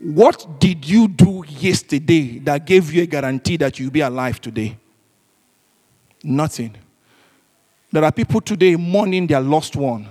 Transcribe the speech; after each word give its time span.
What 0.00 0.58
did 0.58 0.88
you 0.88 1.08
do 1.08 1.44
yesterday 1.46 2.38
that 2.40 2.64
gave 2.64 2.90
you 2.92 3.02
a 3.02 3.06
guarantee 3.06 3.58
that 3.58 3.78
you'll 3.78 3.90
be 3.90 4.00
alive 4.00 4.40
today? 4.40 4.78
Nothing. 6.22 6.74
There 7.92 8.02
are 8.02 8.12
people 8.12 8.40
today 8.40 8.76
mourning 8.76 9.26
their 9.26 9.40
lost 9.40 9.76
one. 9.76 10.08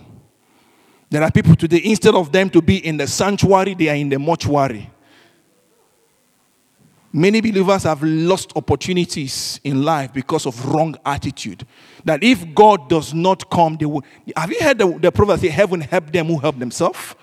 There 1.10 1.24
are 1.24 1.32
people 1.32 1.56
today, 1.56 1.82
instead 1.84 2.14
of 2.14 2.32
them 2.32 2.52
to 2.52 2.62
be 2.62 2.86
in 2.86 2.98
the 2.98 3.08
sanctuary, 3.08 3.74
they 3.74 3.90
are 3.90 3.96
in 3.96 4.10
the 4.10 4.20
mortuary. 4.20 4.88
Many 7.12 7.42
believers 7.42 7.84
have 7.84 8.04
lost 8.04 8.52
opportunities 8.56 9.60
in 9.64 9.82
life 9.82 10.14
because 10.14 10.46
of 10.46 10.64
wrong 10.68 10.96
attitude. 11.04 11.66
That 12.06 12.24
if 12.24 12.54
God 12.54 12.88
does 12.88 13.16
not 13.16 13.50
come, 13.50 13.76
they 13.78 13.88
will. 13.88 14.04
Have 14.38 14.52
you 14.52 14.60
heard 14.62 14.78
the, 14.78 15.00
the 15.00 15.12
prophet 15.12 15.40
say, 15.40 15.48
Heaven 15.48 15.82
help 15.82 16.12
them 16.12 16.28
who 16.28 16.38
help 16.38 16.60
themselves? 16.60 17.16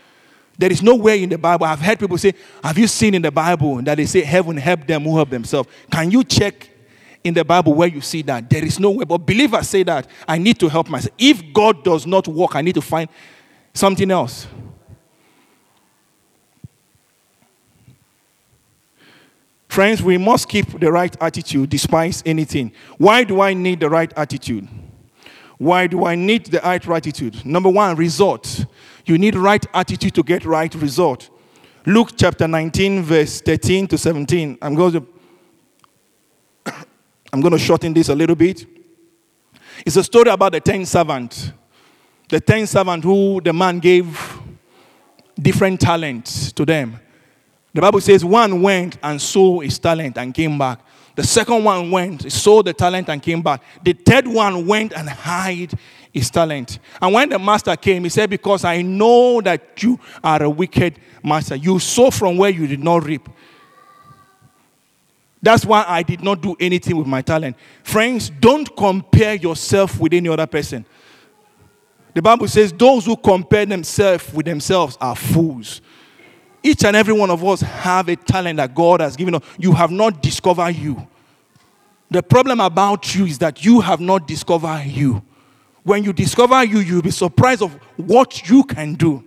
There 0.58 0.72
is 0.72 0.82
nowhere 0.82 1.16
in 1.16 1.28
the 1.28 1.38
Bible. 1.38 1.66
I've 1.66 1.80
heard 1.80 1.98
people 1.98 2.16
say, 2.16 2.32
Have 2.62 2.78
you 2.78 2.86
seen 2.86 3.14
in 3.14 3.22
the 3.22 3.30
Bible 3.30 3.82
that 3.82 3.96
they 3.96 4.06
say, 4.06 4.22
Heaven 4.22 4.56
help 4.56 4.86
them 4.86 5.02
who 5.02 5.16
help 5.16 5.30
themselves? 5.30 5.68
Can 5.90 6.10
you 6.10 6.24
check 6.24 6.70
in 7.22 7.34
the 7.34 7.44
Bible 7.44 7.74
where 7.74 7.88
you 7.88 8.00
see 8.00 8.22
that? 8.22 8.48
There 8.48 8.64
is 8.64 8.80
nowhere. 8.80 9.04
But 9.04 9.18
believers 9.18 9.68
say 9.68 9.82
that 9.82 10.08
I 10.26 10.38
need 10.38 10.58
to 10.60 10.68
help 10.68 10.88
myself. 10.88 11.14
If 11.18 11.52
God 11.52 11.84
does 11.84 12.06
not 12.06 12.26
work, 12.26 12.56
I 12.56 12.62
need 12.62 12.74
to 12.74 12.82
find 12.82 13.08
something 13.74 14.10
else. 14.10 14.46
Friends, 19.68 20.02
we 20.02 20.16
must 20.16 20.48
keep 20.48 20.80
the 20.80 20.90
right 20.90 21.14
attitude 21.20 21.68
despite 21.68 22.22
anything. 22.24 22.72
Why 22.96 23.24
do 23.24 23.42
I 23.42 23.52
need 23.52 23.80
the 23.80 23.90
right 23.90 24.10
attitude? 24.16 24.66
Why 25.58 25.86
do 25.86 26.06
I 26.06 26.14
need 26.14 26.46
the 26.46 26.60
right 26.60 26.88
attitude? 26.88 27.44
Number 27.44 27.68
one, 27.68 27.94
result. 27.96 28.64
You 29.06 29.18
need 29.18 29.36
right 29.36 29.64
attitude 29.72 30.14
to 30.16 30.22
get 30.24 30.44
right 30.44 30.74
result. 30.74 31.30
Luke 31.86 32.10
chapter 32.16 32.48
19, 32.48 33.04
verse 33.04 33.40
13 33.40 33.86
to 33.86 33.96
17. 33.96 34.58
I'm 34.60 34.74
going 34.74 34.92
to 34.94 35.06
I'm 37.32 37.40
going 37.40 37.52
to 37.52 37.58
shorten 37.58 37.94
this 37.94 38.08
a 38.08 38.14
little 38.14 38.34
bit. 38.34 38.66
It's 39.84 39.96
a 39.96 40.02
story 40.02 40.30
about 40.30 40.52
the 40.52 40.60
ten 40.60 40.84
servant. 40.84 41.52
The 42.28 42.40
ten 42.40 42.66
servant 42.66 43.04
who 43.04 43.40
the 43.40 43.52
man 43.52 43.78
gave 43.78 44.40
different 45.40 45.80
talents 45.80 46.50
to 46.52 46.64
them. 46.64 46.98
The 47.72 47.80
Bible 47.82 48.00
says 48.00 48.24
one 48.24 48.62
went 48.62 48.98
and 49.02 49.20
sold 49.22 49.64
his 49.64 49.78
talent 49.78 50.18
and 50.18 50.34
came 50.34 50.58
back. 50.58 50.80
The 51.14 51.24
second 51.24 51.62
one 51.62 51.90
went, 51.90 52.30
sold 52.32 52.66
the 52.66 52.72
talent 52.72 53.08
and 53.08 53.22
came 53.22 53.42
back. 53.42 53.62
The 53.84 53.92
third 53.92 54.26
one 54.26 54.66
went 54.66 54.92
and 54.92 55.08
hid 55.08 55.78
his 56.16 56.30
talent. 56.30 56.78
And 57.00 57.12
when 57.12 57.28
the 57.28 57.38
master 57.38 57.76
came, 57.76 58.04
he 58.04 58.08
said, 58.08 58.30
Because 58.30 58.64
I 58.64 58.80
know 58.80 59.42
that 59.42 59.82
you 59.82 60.00
are 60.24 60.42
a 60.42 60.48
wicked 60.48 60.98
master. 61.22 61.56
You 61.56 61.78
sow 61.78 62.10
from 62.10 62.38
where 62.38 62.48
you 62.48 62.66
did 62.66 62.82
not 62.82 63.04
reap. 63.04 63.28
That's 65.42 65.66
why 65.66 65.84
I 65.86 66.02
did 66.02 66.22
not 66.22 66.40
do 66.40 66.56
anything 66.58 66.96
with 66.96 67.06
my 67.06 67.20
talent. 67.20 67.56
Friends, 67.84 68.30
don't 68.30 68.74
compare 68.74 69.34
yourself 69.34 70.00
with 70.00 70.14
any 70.14 70.28
other 70.30 70.46
person. 70.46 70.86
The 72.14 72.22
Bible 72.22 72.48
says 72.48 72.72
those 72.72 73.04
who 73.04 73.14
compare 73.14 73.66
themselves 73.66 74.32
with 74.32 74.46
themselves 74.46 74.96
are 74.98 75.14
fools. 75.14 75.82
Each 76.62 76.82
and 76.82 76.96
every 76.96 77.12
one 77.12 77.30
of 77.30 77.44
us 77.44 77.60
have 77.60 78.08
a 78.08 78.16
talent 78.16 78.56
that 78.56 78.74
God 78.74 79.02
has 79.02 79.16
given 79.16 79.34
us. 79.34 79.42
You 79.58 79.72
have 79.72 79.90
not 79.90 80.22
discovered 80.22 80.74
you. 80.76 81.06
The 82.10 82.22
problem 82.22 82.60
about 82.60 83.14
you 83.14 83.26
is 83.26 83.36
that 83.38 83.64
you 83.66 83.82
have 83.82 84.00
not 84.00 84.26
discovered 84.26 84.86
you. 84.86 85.22
When 85.86 86.02
you 86.02 86.12
discover 86.12 86.64
you, 86.64 86.80
you'll 86.80 87.00
be 87.00 87.12
surprised 87.12 87.62
of 87.62 87.72
what 87.96 88.48
you 88.48 88.64
can 88.64 88.94
do. 88.94 89.22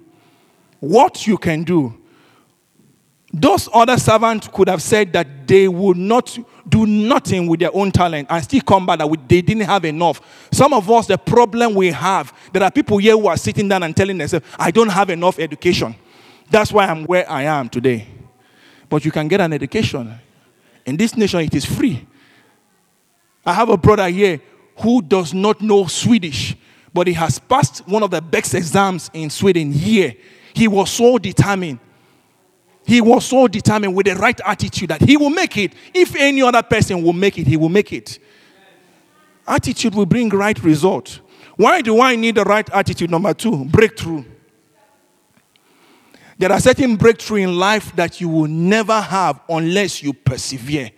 What 0.82 1.26
you 1.26 1.38
can 1.38 1.64
do. 1.64 1.98
Those 3.32 3.70
other 3.74 3.96
servants 3.98 4.50
could 4.50 4.68
have 4.68 4.82
said 4.82 5.14
that 5.14 5.48
they 5.48 5.70
would 5.70 5.96
not 5.96 6.38
do 6.68 6.86
nothing 6.86 7.48
with 7.48 7.62
their 7.62 7.74
own 7.74 7.94
talent 7.94 8.28
and 8.30 8.44
still 8.44 8.60
come 8.60 8.86
back 8.86 9.00
that 9.00 9.30
they 9.30 9.42
didn't 9.42 9.64
have 9.64 9.86
enough. 9.86 10.20
Some 10.52 10.74
of 10.74 10.92
us, 10.92 11.08
the 11.08 11.18
problem 11.18 11.76
we 11.76 11.92
have, 11.92 12.34
there 12.52 12.62
are 12.62 12.72
people 12.72 12.98
here 12.98 13.18
who 13.18 13.28
are 13.28 13.38
sitting 13.38 13.70
down 13.70 13.84
and 13.84 13.96
telling 13.96 14.18
themselves, 14.18 14.46
I 14.60 14.72
don't 14.72 14.90
have 14.90 15.10
enough 15.10 15.40
education. 15.40 15.96
That's 16.50 16.74
why 16.74 16.88
I'm 16.88 17.06
where 17.06 17.30
I 17.32 17.44
am 17.44 17.70
today. 17.70 18.06
But 18.90 19.06
you 19.06 19.12
can 19.12 19.30
get 19.30 19.40
an 19.40 19.54
education. 19.54 20.14
In 20.86 20.98
this 20.98 21.16
nation, 21.16 21.40
it 21.40 21.56
is 21.56 21.64
free. 21.64 22.06
I 23.46 23.54
have 23.54 23.70
a 23.70 23.78
brother 23.78 24.10
here 24.10 24.42
who 24.82 25.02
does 25.02 25.34
not 25.34 25.62
know 25.62 25.86
Swedish, 25.88 26.56
but 26.94 27.08
he 27.08 27.14
has 27.14 27.40
passed 27.40 27.88
one 27.88 28.04
of 28.04 28.12
the 28.12 28.22
best 28.22 28.54
exams 28.54 29.10
in 29.14 29.30
Sweden 29.30 29.72
here. 29.72 30.14
He 30.54 30.68
was 30.68 30.90
so 30.90 31.18
determined. 31.18 31.80
He 32.86 33.02
was 33.02 33.26
so 33.26 33.48
determined 33.48 33.96
with 33.96 34.08
the 34.08 34.16
right 34.16 34.40
attitude 34.46 34.90
that 34.90 35.02
he 35.02 35.16
will 35.16 35.30
make 35.30 35.58
it. 35.58 35.74
If 35.94 36.16
any 36.16 36.42
other 36.42 36.64
person 36.64 37.04
will 37.04 37.14
make 37.14 37.38
it, 37.38 37.46
he 37.46 37.58
will 37.58 37.70
make 37.70 37.94
it. 37.94 38.20
Attitude 39.48 39.94
will 39.94 40.06
bring 40.06 40.30
right 40.30 40.62
result. 40.64 41.20
Why 41.56 41.82
do 41.82 42.02
I 42.02 42.16
need 42.16 42.36
the 42.36 42.44
right 42.44 42.68
attitude? 42.72 43.12
Number 43.12 43.34
two, 43.34 43.66
breakthrough. 43.66 44.24
There 46.38 46.52
are 46.52 46.60
certain 46.60 46.96
breakthrough 46.96 47.44
in 47.44 47.58
life 47.58 47.94
that 47.98 48.22
you 48.22 48.30
will 48.30 48.48
never 48.48 49.02
have 49.02 49.42
unless 49.50 50.02
you 50.02 50.14
persevere. 50.14 50.92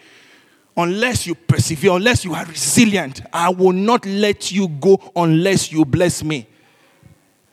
Unless 0.77 1.27
you 1.27 1.35
persevere, 1.35 1.91
unless 1.91 2.23
you 2.23 2.33
are 2.33 2.45
resilient, 2.45 3.21
I 3.33 3.49
will 3.49 3.73
not 3.73 4.05
let 4.05 4.51
you 4.51 4.67
go 4.67 4.99
unless 5.15 5.71
you 5.71 5.83
bless 5.83 6.23
me. 6.23 6.47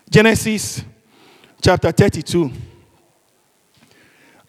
Genesis 0.09 0.85
chapter 1.61 1.91
32. 1.91 2.51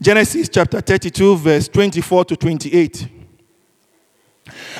Genesis 0.01 0.47
chapter 0.47 0.79
32, 0.79 1.35
verse 1.37 1.67
24 1.67 2.25
to 2.25 2.35
28. 2.37 3.07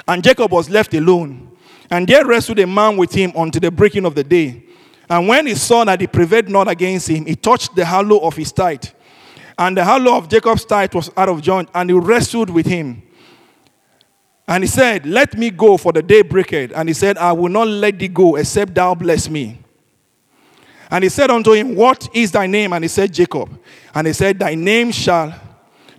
And 0.07 0.23
Jacob 0.23 0.51
was 0.51 0.69
left 0.69 0.93
alone, 0.93 1.51
and 1.89 2.07
there 2.07 2.25
wrestled 2.25 2.59
a 2.59 2.67
man 2.67 2.95
with 2.95 3.11
him 3.11 3.33
until 3.35 3.59
the 3.59 3.71
breaking 3.71 4.05
of 4.05 4.15
the 4.15 4.23
day. 4.23 4.63
And 5.09 5.27
when 5.27 5.47
he 5.47 5.55
saw 5.55 5.83
that 5.85 5.99
he 5.99 6.07
prevailed 6.07 6.47
not 6.47 6.69
against 6.69 7.09
him, 7.09 7.25
he 7.25 7.35
touched 7.35 7.75
the 7.75 7.85
hollow 7.85 8.19
of 8.19 8.35
his 8.35 8.51
thigh. 8.51 8.79
And 9.57 9.75
the 9.75 9.83
hollow 9.83 10.15
of 10.15 10.29
Jacob's 10.29 10.63
thigh 10.63 10.87
was 10.93 11.11
out 11.17 11.27
of 11.27 11.41
joint, 11.41 11.69
and 11.73 11.89
he 11.89 11.95
wrestled 11.95 12.49
with 12.49 12.67
him. 12.67 13.01
And 14.49 14.63
he 14.63 14.67
said, 14.67 15.05
Let 15.05 15.37
me 15.37 15.51
go, 15.51 15.77
for 15.77 15.93
the 15.93 16.01
day 16.01 16.23
breaketh. 16.23 16.71
And 16.75 16.89
he 16.89 16.93
said, 16.93 17.19
I 17.19 17.31
will 17.31 17.49
not 17.49 17.67
let 17.67 17.99
thee 17.99 18.07
go, 18.07 18.35
except 18.35 18.73
thou 18.73 18.95
bless 18.95 19.29
me. 19.29 19.59
And 20.89 21.03
he 21.03 21.09
said 21.09 21.29
unto 21.29 21.51
him, 21.53 21.75
What 21.75 22.09
is 22.15 22.31
thy 22.31 22.47
name? 22.47 22.73
And 22.73 22.83
he 22.83 22.87
said, 22.87 23.13
Jacob. 23.13 23.47
And 23.93 24.07
he 24.07 24.13
said, 24.13 24.39
Thy 24.39 24.55
name 24.55 24.91
shall 24.91 25.39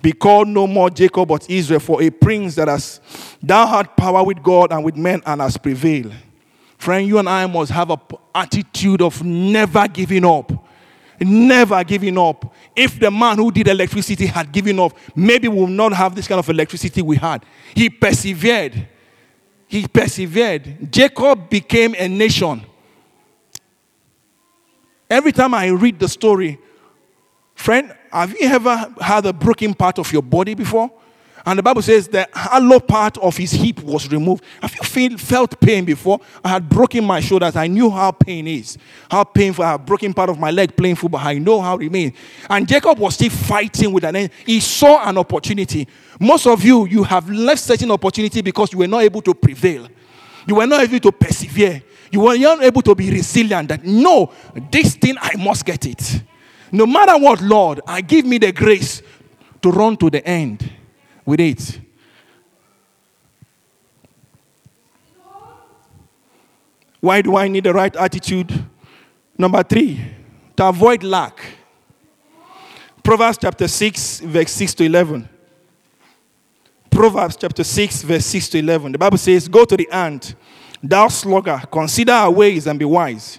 be 0.02 0.10
called 0.10 0.48
no 0.48 0.66
more 0.66 0.90
Jacob, 0.90 1.28
but 1.28 1.48
Israel, 1.48 1.78
for 1.78 2.02
a 2.02 2.10
prince 2.10 2.56
that 2.56 2.66
has 2.66 3.00
thou 3.40 3.68
had 3.68 3.96
power 3.96 4.24
with 4.24 4.42
God 4.42 4.72
and 4.72 4.82
with 4.82 4.96
men 4.96 5.22
and 5.24 5.40
has 5.40 5.56
prevailed. 5.56 6.12
Friend, 6.76 7.06
you 7.06 7.18
and 7.18 7.28
I 7.28 7.46
must 7.46 7.70
have 7.70 7.90
an 7.90 8.00
attitude 8.34 9.00
of 9.00 9.22
never 9.22 9.86
giving 9.86 10.24
up. 10.24 10.50
Never 11.20 11.84
giving 11.84 12.18
up. 12.18 12.52
If 12.80 12.98
the 12.98 13.10
man 13.10 13.36
who 13.36 13.52
did 13.52 13.68
electricity 13.68 14.24
had 14.24 14.50
given 14.50 14.80
up, 14.80 14.96
maybe 15.14 15.48
we 15.48 15.60
would 15.60 15.68
not 15.68 15.92
have 15.92 16.14
this 16.14 16.26
kind 16.26 16.38
of 16.38 16.48
electricity 16.48 17.02
we 17.02 17.14
had. 17.14 17.44
He 17.74 17.90
persevered. 17.90 18.88
He 19.68 19.86
persevered. 19.86 20.90
Jacob 20.90 21.50
became 21.50 21.94
a 21.98 22.08
nation. 22.08 22.64
Every 25.10 25.30
time 25.30 25.52
I 25.52 25.66
read 25.66 25.98
the 25.98 26.08
story, 26.08 26.58
friend, 27.54 27.94
have 28.10 28.30
you 28.32 28.48
ever 28.48 28.94
had 28.98 29.26
a 29.26 29.32
broken 29.34 29.74
part 29.74 29.98
of 29.98 30.10
your 30.10 30.22
body 30.22 30.54
before? 30.54 30.90
And 31.46 31.58
the 31.58 31.62
Bible 31.62 31.82
says 31.82 32.08
the 32.08 32.28
hollow 32.34 32.80
part 32.80 33.16
of 33.18 33.36
his 33.36 33.52
hip 33.52 33.82
was 33.82 34.10
removed. 34.10 34.44
Have 34.60 34.74
you 34.74 34.82
feel, 34.82 35.16
felt 35.16 35.58
pain 35.60 35.84
before? 35.84 36.20
I 36.44 36.50
had 36.50 36.68
broken 36.68 37.04
my 37.04 37.20
shoulders. 37.20 37.56
I 37.56 37.66
knew 37.66 37.88
how 37.88 38.10
pain 38.10 38.46
is. 38.46 38.76
How 39.10 39.24
painful. 39.24 39.64
I 39.64 39.72
had 39.72 39.86
broken 39.86 40.12
part 40.12 40.28
of 40.28 40.38
my 40.38 40.50
leg 40.50 40.76
playing 40.76 40.96
football. 40.96 41.20
I 41.20 41.38
know 41.38 41.60
how 41.60 41.78
it 41.78 41.90
means. 41.90 42.12
And 42.48 42.68
Jacob 42.68 42.98
was 42.98 43.14
still 43.14 43.30
fighting 43.30 43.92
with 43.92 44.04
an 44.04 44.16
end. 44.16 44.30
He 44.44 44.60
saw 44.60 45.08
an 45.08 45.16
opportunity. 45.16 45.88
Most 46.18 46.46
of 46.46 46.62
you, 46.62 46.86
you 46.86 47.02
have 47.04 47.28
left 47.30 47.62
certain 47.62 47.90
opportunity 47.90 48.42
because 48.42 48.72
you 48.72 48.78
were 48.78 48.88
not 48.88 49.02
able 49.02 49.22
to 49.22 49.34
prevail. 49.34 49.88
You 50.46 50.56
were 50.56 50.66
not 50.66 50.82
able 50.82 51.00
to 51.00 51.12
persevere. 51.12 51.82
You 52.12 52.20
were 52.20 52.36
not 52.36 52.62
able 52.62 52.82
to 52.82 52.94
be 52.94 53.10
resilient. 53.10 53.68
That 53.68 53.84
no, 53.84 54.32
this 54.70 54.94
thing 54.96 55.16
I 55.18 55.36
must 55.36 55.64
get 55.64 55.86
it. 55.86 56.22
No 56.72 56.86
matter 56.86 57.16
what, 57.16 57.40
Lord, 57.40 57.80
I 57.86 58.00
give 58.02 58.26
me 58.26 58.38
the 58.38 58.52
grace 58.52 59.02
to 59.62 59.70
run 59.70 59.96
to 59.98 60.10
the 60.10 60.26
end 60.26 60.70
with 61.30 61.40
it. 61.40 61.80
Why 66.98 67.22
do 67.22 67.36
I 67.36 67.46
need 67.46 67.64
the 67.64 67.72
right 67.72 67.94
attitude? 67.94 68.52
Number 69.38 69.62
three, 69.62 70.00
to 70.56 70.68
avoid 70.68 71.04
lack. 71.04 71.40
Proverbs 73.02 73.38
chapter 73.40 73.68
6, 73.68 74.20
verse 74.20 74.50
6 74.50 74.74
to 74.74 74.84
11. 74.84 75.28
Proverbs 76.90 77.36
chapter 77.36 77.64
6, 77.64 78.02
verse 78.02 78.26
6 78.26 78.48
to 78.50 78.58
11. 78.58 78.92
The 78.92 78.98
Bible 78.98 79.16
says, 79.16 79.46
Go 79.48 79.64
to 79.64 79.76
the 79.76 79.88
ant, 79.90 80.34
thou 80.82 81.08
sluggard, 81.08 81.70
consider 81.70 82.12
our 82.12 82.30
ways 82.30 82.66
and 82.66 82.78
be 82.78 82.84
wise, 82.84 83.38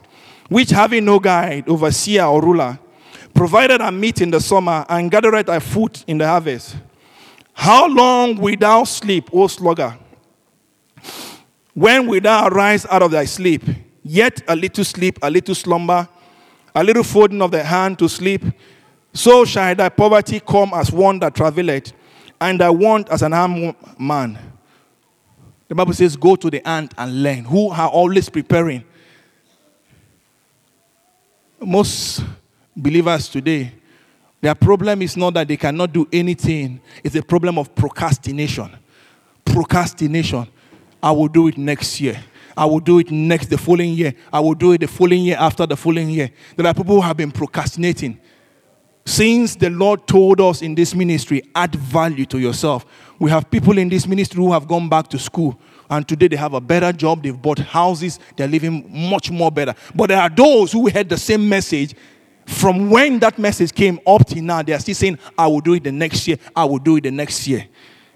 which 0.50 0.70
having 0.70 1.06
no 1.06 1.20
guide, 1.20 1.68
overseer, 1.68 2.24
or 2.24 2.42
ruler, 2.42 2.80
provided 3.36 3.82
a 3.82 3.92
meat 3.92 4.22
in 4.22 4.32
the 4.32 4.40
summer 4.40 4.86
and 4.88 5.12
gathereth 5.12 5.48
thy 5.48 5.60
food 5.60 6.02
in 6.08 6.18
the 6.18 6.26
harvest. 6.26 6.78
How 7.62 7.88
long 7.88 8.38
wilt 8.38 8.60
thou 8.60 8.84
sleep, 8.86 9.30
O 9.31 9.46
sluggard? 9.46 9.94
When 11.75 12.08
wilt 12.08 12.24
thou 12.24 12.48
arise 12.48 12.88
out 12.88 13.04
of 13.04 13.12
thy 13.12 13.25
sleep? 13.25 13.62
Yet 14.04 14.42
a 14.48 14.56
little 14.56 14.84
sleep, 14.84 15.19
a 15.22 15.30
little 15.30 15.54
slumber, 15.54 16.10
a 16.74 16.84
little 16.84 17.04
folding 17.04 17.40
of 17.40 17.52
the 17.52 17.63
hand 17.63 18.00
to 18.00 18.10
sleep. 18.10 18.42
So 19.13 19.46
shall 19.46 19.75
thy 19.75 19.90
poverty 19.90 20.40
come 20.40 20.72
as 20.74 20.92
one 20.92 21.19
that 21.19 21.36
travelleth, 21.36 21.94
and 22.40 22.60
thy 22.60 22.72
want 22.72 23.10
as 23.10 23.22
an 23.22 23.31
armed 23.31 23.75
man. 24.00 24.40
The 25.68 25.75
Bible 25.75 25.94
says, 25.94 26.16
Go 26.16 26.36
to 26.38 26.50
the 26.50 26.68
ant 26.68 26.96
and 26.98 27.22
learn, 27.22 27.44
who 27.44 27.69
are 27.69 27.90
always 27.90 28.28
preparing. 28.28 28.84
Most 31.60 32.24
believers 32.75 33.30
today, 33.30 33.72
their 34.42 34.56
problem 34.56 35.02
is 35.04 35.16
not 35.16 35.36
that 35.36 35.48
they 35.48 35.58
cannot 35.58 35.94
do 35.94 36.08
anything, 36.12 36.82
it's 37.04 37.16
a 37.16 37.22
problem 37.22 37.60
of 37.60 37.74
procrastination. 37.76 38.76
Procrastination. 39.46 40.48
I 41.02 41.12
will 41.12 41.28
do 41.28 41.48
it 41.48 41.58
next 41.58 42.02
year. 42.02 42.20
I 42.58 42.66
will 42.66 42.80
do 42.80 43.00
it 43.00 43.12
next 43.12 43.48
the 43.48 43.58
following 43.58 43.94
year. 43.94 44.14
I 44.34 44.40
will 44.40 44.56
do 44.56 44.74
it 44.74 44.82
the 44.82 44.88
following 44.88 45.24
year 45.24 45.38
after 45.40 45.66
the 45.66 45.78
following 45.78 46.10
year. 46.10 46.32
There 46.56 46.66
are 46.66 46.74
people 46.74 46.96
who 46.96 47.02
have 47.02 47.18
been 47.18 47.32
procrastinating. 47.32 48.20
Since 49.06 49.56
the 49.56 49.70
Lord 49.70 50.06
told 50.08 50.42
us 50.42 50.62
in 50.62 50.76
this 50.76 50.94
ministry, 50.94 51.42
add 51.56 51.74
value 51.76 52.26
to 52.28 52.40
yourself. 52.40 52.86
We 53.20 53.30
have 53.32 53.50
people 53.50 53.78
in 53.78 53.90
this 53.90 54.08
ministry 54.08 54.38
who 54.38 54.52
have 54.52 54.68
gone 54.68 54.90
back 54.90 55.08
to 55.10 55.20
school 55.20 55.60
and 55.90 56.08
today 56.08 56.30
they 56.30 56.36
have 56.38 56.54
a 56.54 56.62
better 56.62 56.94
job, 56.94 57.22
they've 57.22 57.40
bought 57.40 57.60
houses, 57.60 58.20
they're 58.38 58.48
living 58.48 58.90
much 59.10 59.30
more 59.30 59.52
better. 59.52 59.76
But 59.94 60.08
there 60.08 60.22
are 60.22 60.30
those 60.30 60.72
who 60.72 60.90
heard 60.90 61.10
the 61.10 61.18
same 61.18 61.48
message 61.48 61.96
from 62.46 62.90
when 62.90 63.20
that 63.20 63.38
message 63.40 63.74
came 63.74 64.00
up 64.06 64.26
till 64.26 64.44
now, 64.44 64.62
they 64.62 64.74
are 64.74 64.80
still 64.80 64.96
saying, 64.96 65.18
I 65.38 65.48
will 65.48 65.62
do 65.62 65.74
it 65.74 65.84
the 65.84 65.92
next 65.92 66.28
year, 66.28 66.38
I 66.56 66.66
will 66.66 66.80
do 66.80 66.98
it 66.98 67.02
the 67.04 67.12
next 67.12 67.48
year. 67.48 67.68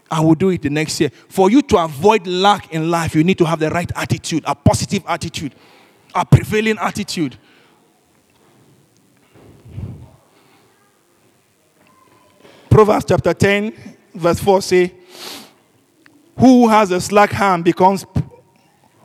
I 0.09 0.19
will 0.19 0.35
do 0.35 0.49
it 0.49 0.61
the 0.61 0.69
next 0.69 0.99
year. 1.01 1.09
For 1.29 1.49
you 1.49 1.61
to 1.63 1.77
avoid 1.77 2.27
lack 2.27 2.71
in 2.71 2.89
life, 2.91 3.15
you 3.15 3.23
need 3.23 3.37
to 3.39 3.45
have 3.45 3.59
the 3.59 3.69
right 3.69 3.91
attitude, 3.95 4.43
a 4.45 4.53
positive 4.53 5.03
attitude, 5.07 5.55
a 6.13 6.23
prevailing 6.23 6.77
attitude. 6.79 7.37
Proverbs 12.69 13.05
chapter 13.07 13.33
10, 13.33 13.73
verse 14.13 14.39
4 14.39 14.61
say, 14.61 14.93
Who 16.37 16.67
has 16.67 16.91
a 16.91 17.01
slack 17.01 17.31
hand 17.31 17.63
becomes 17.63 18.05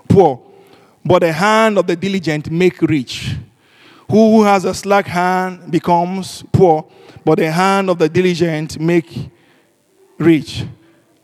poor, 0.09 0.43
but 1.05 1.21
the 1.21 1.33
hand 1.33 1.79
of 1.79 1.87
the 1.87 1.97
diligent 1.97 2.51
make 2.51 2.83
rich. 2.83 3.37
Who 4.11 4.43
has 4.43 4.65
a 4.65 4.75
slack 4.75 5.07
hand 5.07 5.71
becomes 5.71 6.43
poor, 6.53 6.85
but 7.25 7.39
the 7.39 7.51
hand 7.51 7.89
of 7.89 7.99
the 7.99 8.09
diligent 8.09 8.81
make 8.81 9.31
rich. 10.19 10.65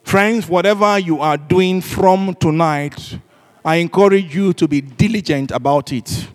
Friends, 0.04 0.48
whatever 0.48 0.96
you 0.96 1.20
are 1.20 1.36
doing 1.36 1.80
from 1.80 2.34
tonight, 2.36 3.18
I 3.64 3.76
encourage 3.76 4.32
you 4.32 4.52
to 4.52 4.68
be 4.68 4.80
diligent 4.80 5.50
about 5.50 5.92
it. 5.92 6.28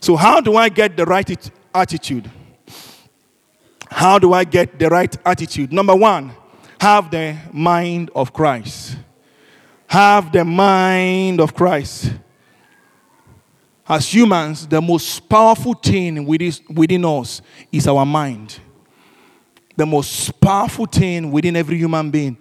So, 0.00 0.14
how 0.14 0.40
do 0.40 0.54
I 0.54 0.68
get 0.68 0.96
the 0.96 1.04
right 1.04 1.50
attitude? 1.74 2.30
How 3.90 4.20
do 4.20 4.32
I 4.32 4.44
get 4.44 4.78
the 4.78 4.88
right 4.88 5.16
attitude? 5.26 5.72
Number 5.72 5.96
one, 5.96 6.32
have 6.80 7.10
the 7.10 7.36
mind 7.52 8.10
of 8.14 8.32
Christ. 8.32 8.96
Have 9.88 10.30
the 10.30 10.44
mind 10.44 11.40
of 11.40 11.54
Christ. 11.54 12.12
As 13.88 14.12
humans, 14.12 14.66
the 14.66 14.80
most 14.80 15.28
powerful 15.28 15.74
thing 15.74 16.26
within 16.26 16.52
within 16.68 17.04
us 17.04 17.40
is 17.72 17.86
our 17.86 18.04
mind. 18.04 18.60
The 19.76 19.86
most 19.86 20.38
powerful 20.40 20.86
thing 20.86 21.30
within 21.30 21.56
every 21.56 21.78
human 21.78 22.10
being 22.10 22.36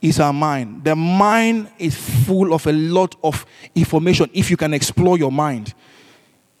is 0.00 0.20
our 0.20 0.32
mind. 0.32 0.84
The 0.84 0.96
mind 0.96 1.70
is 1.78 1.96
full 1.96 2.52
of 2.52 2.66
a 2.66 2.72
lot 2.72 3.16
of 3.22 3.46
information 3.74 4.28
if 4.34 4.50
you 4.50 4.56
can 4.56 4.74
explore 4.74 5.16
your 5.16 5.32
mind 5.32 5.72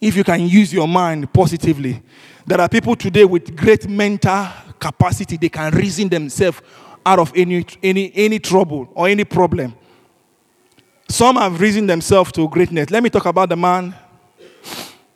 if 0.02 0.16
you 0.16 0.24
can 0.24 0.40
use 0.48 0.72
your 0.72 0.88
mind 0.88 1.32
positively. 1.32 2.02
There 2.44 2.60
are 2.60 2.68
people 2.68 2.96
today 2.96 3.24
with 3.24 3.56
great 3.56 3.88
mental 3.88 4.48
capacity, 4.80 5.36
they 5.36 5.48
can 5.48 5.72
reason 5.72 6.08
themselves 6.08 6.60
out 7.06 7.20
of 7.20 7.32
any, 7.36 7.64
any, 7.84 8.12
any 8.12 8.40
trouble 8.40 8.90
or 8.94 9.06
any 9.06 9.22
problem. 9.22 9.76
Some 11.12 11.36
have 11.36 11.60
risen 11.60 11.86
themselves 11.86 12.32
to 12.32 12.48
greatness. 12.48 12.88
Let 12.88 13.02
me 13.02 13.10
talk 13.10 13.26
about 13.26 13.50
the 13.50 13.56
man, 13.56 13.94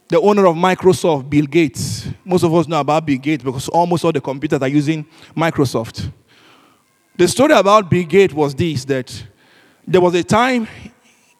the 0.09 0.21
owner 0.21 0.45
of 0.45 0.55
Microsoft, 0.55 1.31
Bill 1.31 1.47
Gates. 1.47 2.07
Most 2.23 2.45
of 2.45 2.55
us 2.55 2.69
know 2.69 2.79
about 2.79 3.07
Bill 3.07 3.17
Gates 3.17 3.43
because 3.43 3.67
almost 3.71 4.05
all 4.05 4.13
the 4.13 4.21
computers 4.21 4.61
are 4.61 4.69
using 4.69 5.07
Microsoft. 5.35 6.13
The 7.17 7.27
story 7.27 7.55
about 7.55 7.89
Bill 7.89 8.05
Gates 8.05 8.35
was 8.35 8.55
this 8.55 8.85
that 8.85 9.25
there 9.89 10.03
was 10.03 10.15
a 10.15 10.23
time 10.23 10.69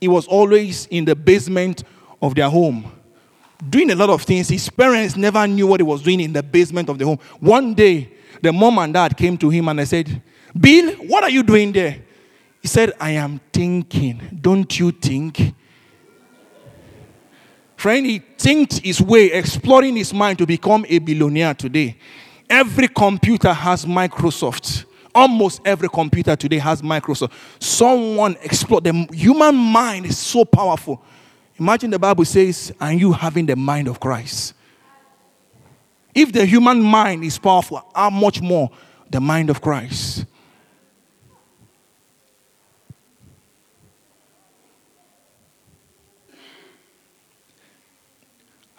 he 0.01 0.09
was 0.09 0.27
always 0.27 0.87
in 0.87 1.05
the 1.05 1.15
basement 1.15 1.85
of 2.23 2.35
their 2.35 2.49
home 2.49 2.91
doing 3.69 3.91
a 3.91 3.95
lot 3.95 4.09
of 4.09 4.23
things. 4.23 4.49
His 4.49 4.71
parents 4.71 5.17
never 5.17 5.47
knew 5.47 5.67
what 5.67 5.81
he 5.81 5.85
was 5.85 6.01
doing 6.01 6.21
in 6.21 6.33
the 6.33 6.43
basement 6.43 6.89
of 6.89 6.99
the 6.99 7.05
home. 7.05 7.19
One 7.41 7.75
day, 7.75 8.11
the 8.41 8.55
mom 8.55 8.79
and 8.79 8.95
dad 8.95 9.19
came 9.19 9.37
to 9.37 9.51
him 9.51 9.69
and 9.69 9.81
they 9.81 9.85
said, 9.85 10.23
Bill, 10.59 10.93
what 11.09 11.25
are 11.25 11.31
you 11.31 11.43
doing 11.43 11.73
there? 11.73 12.06
He 12.67 12.69
said, 12.69 12.95
I 12.99 13.11
am 13.13 13.41
thinking. 13.53 14.41
Don't 14.41 14.77
you 14.81 14.91
think? 14.91 15.55
Friend, 17.77 18.05
he 18.05 18.19
thinked 18.19 18.79
his 18.79 19.01
way, 19.01 19.27
exploring 19.27 19.95
his 19.95 20.13
mind 20.13 20.39
to 20.39 20.47
become 20.47 20.85
a 20.89 20.99
billionaire 20.99 21.55
today. 21.55 21.97
Every 22.51 22.89
computer 22.89 23.53
has 23.53 23.85
Microsoft. 23.85 24.85
Almost 25.15 25.61
every 25.65 25.89
computer 25.89 26.35
today 26.35 26.59
has 26.59 26.83
Microsoft. 26.83 27.31
Someone 27.61 28.37
explored 28.43 28.83
the 28.83 29.07
human 29.13 29.55
mind 29.55 30.07
is 30.07 30.19
so 30.19 30.45
powerful. 30.45 31.01
Imagine 31.61 31.91
the 31.91 32.01
Bible 32.01 32.25
says, 32.25 32.75
and 32.81 33.01
you 33.01 33.13
having 33.13 33.47
the 33.47 33.55
mind 33.55 33.87
of 33.87 34.01
Christ. 34.01 34.55
If 36.13 36.33
the 36.33 36.45
human 36.45 36.83
mind 36.83 37.23
is 37.23 37.39
powerful, 37.39 37.89
how 37.95 38.11
much 38.11 38.41
more 38.41 38.73
the 39.09 39.21
mind 39.21 39.51
of 39.51 39.61
Christ? 39.61 40.27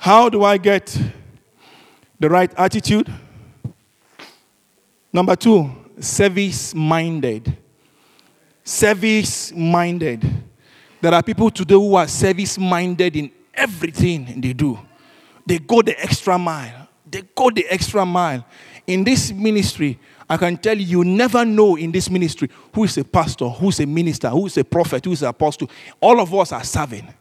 How 0.07 0.29
do 0.29 0.45
I 0.45 0.57
get 0.57 0.97
the 2.17 2.29
right 2.29 2.49
attitude? 2.57 3.13
Number 5.11 5.35
two, 5.35 5.69
service 5.99 6.73
minded. 6.73 7.57
Service 8.63 9.51
minded. 9.51 10.25
There 11.01 11.13
are 11.13 11.21
people 11.21 11.49
today 11.49 11.73
who 11.73 11.95
are 11.95 12.07
service 12.07 12.57
minded 12.57 13.17
in 13.17 13.29
everything 13.53 14.39
they 14.39 14.53
do. 14.53 14.79
They 15.45 15.59
go 15.59 15.81
the 15.81 16.01
extra 16.01 16.37
mile. 16.37 16.87
They 17.05 17.23
go 17.35 17.49
the 17.49 17.65
extra 17.69 18.05
mile. 18.05 18.45
In 18.87 19.03
this 19.03 19.33
ministry, 19.33 19.99
I 20.29 20.37
can 20.37 20.55
tell 20.55 20.77
you, 20.77 20.99
you 20.99 21.03
never 21.03 21.43
know 21.43 21.75
in 21.75 21.91
this 21.91 22.09
ministry 22.09 22.49
who 22.73 22.85
is 22.85 22.97
a 22.97 23.03
pastor, 23.03 23.49
who 23.49 23.67
is 23.67 23.81
a 23.81 23.85
minister, 23.85 24.29
who 24.29 24.45
is 24.45 24.55
a 24.57 24.63
prophet, 24.63 25.03
who 25.03 25.11
is 25.11 25.21
an 25.21 25.27
apostle. 25.27 25.69
All 25.99 26.21
of 26.21 26.33
us 26.33 26.53
are 26.53 26.63
serving. 26.63 27.13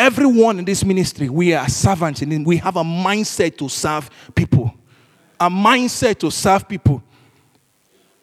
Everyone 0.00 0.58
in 0.58 0.64
this 0.64 0.82
ministry, 0.82 1.28
we 1.28 1.52
are 1.52 1.68
servants 1.68 2.22
and 2.22 2.46
we 2.46 2.56
have 2.56 2.76
a 2.76 2.82
mindset 2.82 3.58
to 3.58 3.68
serve 3.68 4.08
people. 4.34 4.72
A 5.38 5.50
mindset 5.50 6.18
to 6.20 6.30
serve 6.30 6.66
people. 6.66 7.02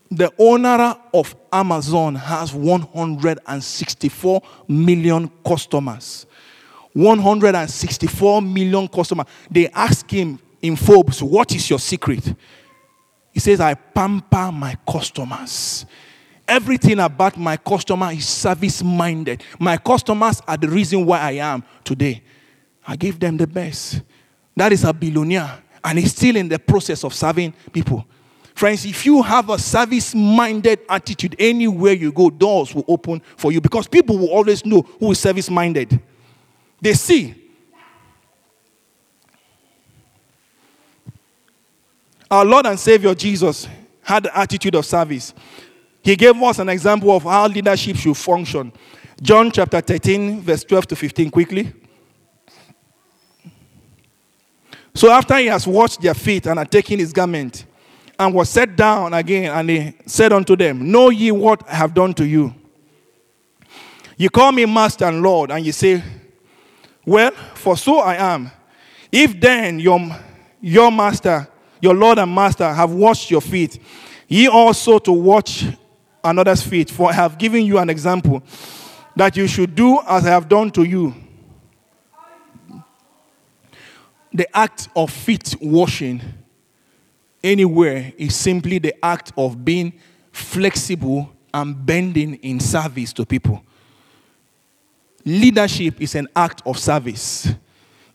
The 0.09 0.33
owner 0.39 0.97
of 1.13 1.35
Amazon 1.53 2.15
has 2.15 2.51
164 2.51 4.41
million 4.67 5.29
customers. 5.45 6.25
164 6.93 8.41
million 8.41 8.87
customers. 8.87 9.27
They 9.51 9.69
ask 9.69 10.09
him 10.09 10.39
in 10.59 10.75
Forbes, 10.75 11.21
What 11.21 11.53
is 11.53 11.69
your 11.69 11.77
secret? 11.77 12.33
He 13.31 13.39
says, 13.39 13.61
I 13.61 13.75
pamper 13.75 14.51
my 14.51 14.75
customers. 14.89 15.85
Everything 16.47 16.99
about 16.99 17.37
my 17.37 17.57
customer 17.57 18.11
is 18.11 18.27
service 18.27 18.81
minded. 18.81 19.43
My 19.59 19.75
customers 19.77 20.41
are 20.47 20.55
the 20.55 20.69
reason 20.69 21.05
why 21.05 21.19
I 21.19 21.31
am 21.31 21.63
today. 21.83 22.23
I 22.87 22.95
give 22.95 23.19
them 23.19 23.35
the 23.35 23.47
best. 23.47 24.01
That 24.55 24.71
is 24.71 24.83
a 24.85 24.93
billionaire, 24.93 25.61
and 25.83 25.99
he's 25.99 26.15
still 26.15 26.35
in 26.37 26.47
the 26.47 26.57
process 26.57 27.03
of 27.03 27.13
serving 27.13 27.53
people. 27.73 28.05
Friends, 28.55 28.85
if 28.85 29.05
you 29.05 29.21
have 29.21 29.49
a 29.51 29.59
service 29.59 30.15
minded 30.15 30.79
attitude, 30.89 31.35
anywhere 31.37 31.93
you 31.93 32.11
go, 32.11 32.29
doors 32.29 32.73
will 32.73 32.85
open 32.87 33.21
for 33.35 33.51
you 33.51 33.61
because 33.61 33.87
people 33.87 34.17
will 34.17 34.31
always 34.31 34.65
know 34.65 34.81
who 34.99 35.11
is 35.11 35.19
service 35.19 35.49
minded. 35.49 35.99
They 36.81 36.93
see. 36.93 37.35
Our 42.31 42.43
Lord 42.43 42.65
and 42.65 42.79
Savior 42.79 43.13
Jesus 43.13 43.67
had 44.01 44.23
the 44.23 44.35
attitude 44.35 44.73
of 44.73 44.85
service. 44.85 45.33
He 46.07 46.15
gave 46.15 46.41
us 46.41 46.57
an 46.59 46.69
example 46.69 47.11
of 47.11 47.23
how 47.23 47.47
leadership 47.47 47.97
should 47.97 48.15
function. 48.15 48.71
John 49.21 49.51
chapter 49.51 49.81
13, 49.81 50.39
verse 50.39 50.63
12 50.63 50.87
to 50.87 50.95
15, 50.95 51.29
quickly. 51.29 51.73
So 54.95 55.11
after 55.11 55.35
he 55.35 55.47
has 55.47 55.67
washed 55.67 55.99
their 55.99 56.13
feet 56.13 56.47
and 56.47 56.59
had 56.59 56.71
taken 56.71 56.97
his 56.97 57.11
garment, 57.11 57.65
and 58.17 58.33
was 58.33 58.49
set 58.49 58.73
down 58.77 59.13
again, 59.13 59.51
and 59.51 59.69
he 59.69 59.93
said 60.05 60.31
unto 60.31 60.55
them, 60.55 60.89
Know 60.89 61.09
ye 61.09 61.29
what 61.31 61.67
I 61.67 61.75
have 61.75 61.93
done 61.93 62.13
to 62.13 62.25
you? 62.25 62.55
You 64.15 64.29
call 64.29 64.53
me 64.53 64.65
Master 64.65 65.03
and 65.03 65.21
Lord, 65.21 65.51
and 65.51 65.65
you 65.65 65.73
say, 65.73 66.01
Well, 67.05 67.31
for 67.53 67.75
so 67.75 67.99
I 67.99 68.15
am. 68.15 68.49
If 69.11 69.37
then 69.41 69.77
your, 69.77 69.99
your 70.61 70.89
master, 70.89 71.49
your 71.81 71.95
Lord 71.95 72.17
and 72.17 72.33
Master, 72.33 72.73
have 72.73 72.91
washed 72.91 73.29
your 73.29 73.41
feet, 73.41 73.77
ye 74.29 74.47
also 74.47 74.99
to 74.99 75.11
wash 75.11 75.65
another's 76.27 76.61
feet. 76.61 76.89
For 76.89 77.09
I 77.09 77.13
have 77.13 77.37
given 77.37 77.65
you 77.65 77.77
an 77.77 77.89
example 77.89 78.43
that 79.15 79.35
you 79.35 79.47
should 79.47 79.73
do 79.75 79.99
as 80.07 80.25
I 80.25 80.29
have 80.29 80.47
done 80.47 80.71
to 80.71 80.83
you. 80.83 81.13
The 84.33 84.47
act 84.55 84.89
of 84.95 85.11
feet 85.11 85.55
washing 85.61 86.21
anywhere 87.43 88.13
is 88.17 88.35
simply 88.35 88.77
the 88.77 88.93
act 89.03 89.31
of 89.37 89.63
being 89.63 89.93
flexible 90.31 91.31
and 91.53 91.85
bending 91.85 92.35
in 92.35 92.59
service 92.59 93.13
to 93.13 93.25
people. 93.25 93.63
Leadership 95.25 95.99
is 96.01 96.15
an 96.15 96.27
act 96.35 96.61
of 96.65 96.77
service. 96.77 97.49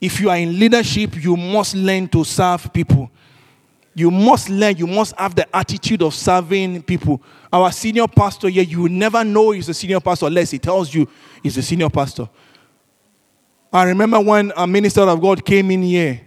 If 0.00 0.20
you 0.20 0.30
are 0.30 0.36
in 0.36 0.58
leadership, 0.58 1.22
you 1.22 1.36
must 1.36 1.74
learn 1.74 2.08
to 2.08 2.24
serve 2.24 2.72
people. 2.72 3.10
You 3.94 4.10
must 4.10 4.48
learn, 4.48 4.76
you 4.76 4.86
must 4.86 5.14
have 5.18 5.34
the 5.34 5.54
attitude 5.54 6.02
of 6.02 6.14
serving 6.14 6.82
people. 6.82 7.22
Our 7.52 7.70
senior 7.70 8.08
pastor 8.08 8.48
here, 8.48 8.62
you 8.62 8.82
will 8.82 8.90
never 8.90 9.22
know 9.22 9.50
he's 9.50 9.68
a 9.68 9.74
senior 9.74 10.00
pastor 10.00 10.26
unless 10.26 10.50
he 10.50 10.58
tells 10.58 10.94
you 10.94 11.06
he's 11.42 11.56
a 11.58 11.62
senior 11.62 11.90
pastor. 11.90 12.28
I 13.72 13.84
remember 13.84 14.20
when 14.20 14.52
a 14.56 14.66
minister 14.66 15.02
of 15.02 15.20
God 15.20 15.44
came 15.44 15.70
in 15.70 15.82
here 15.82 16.20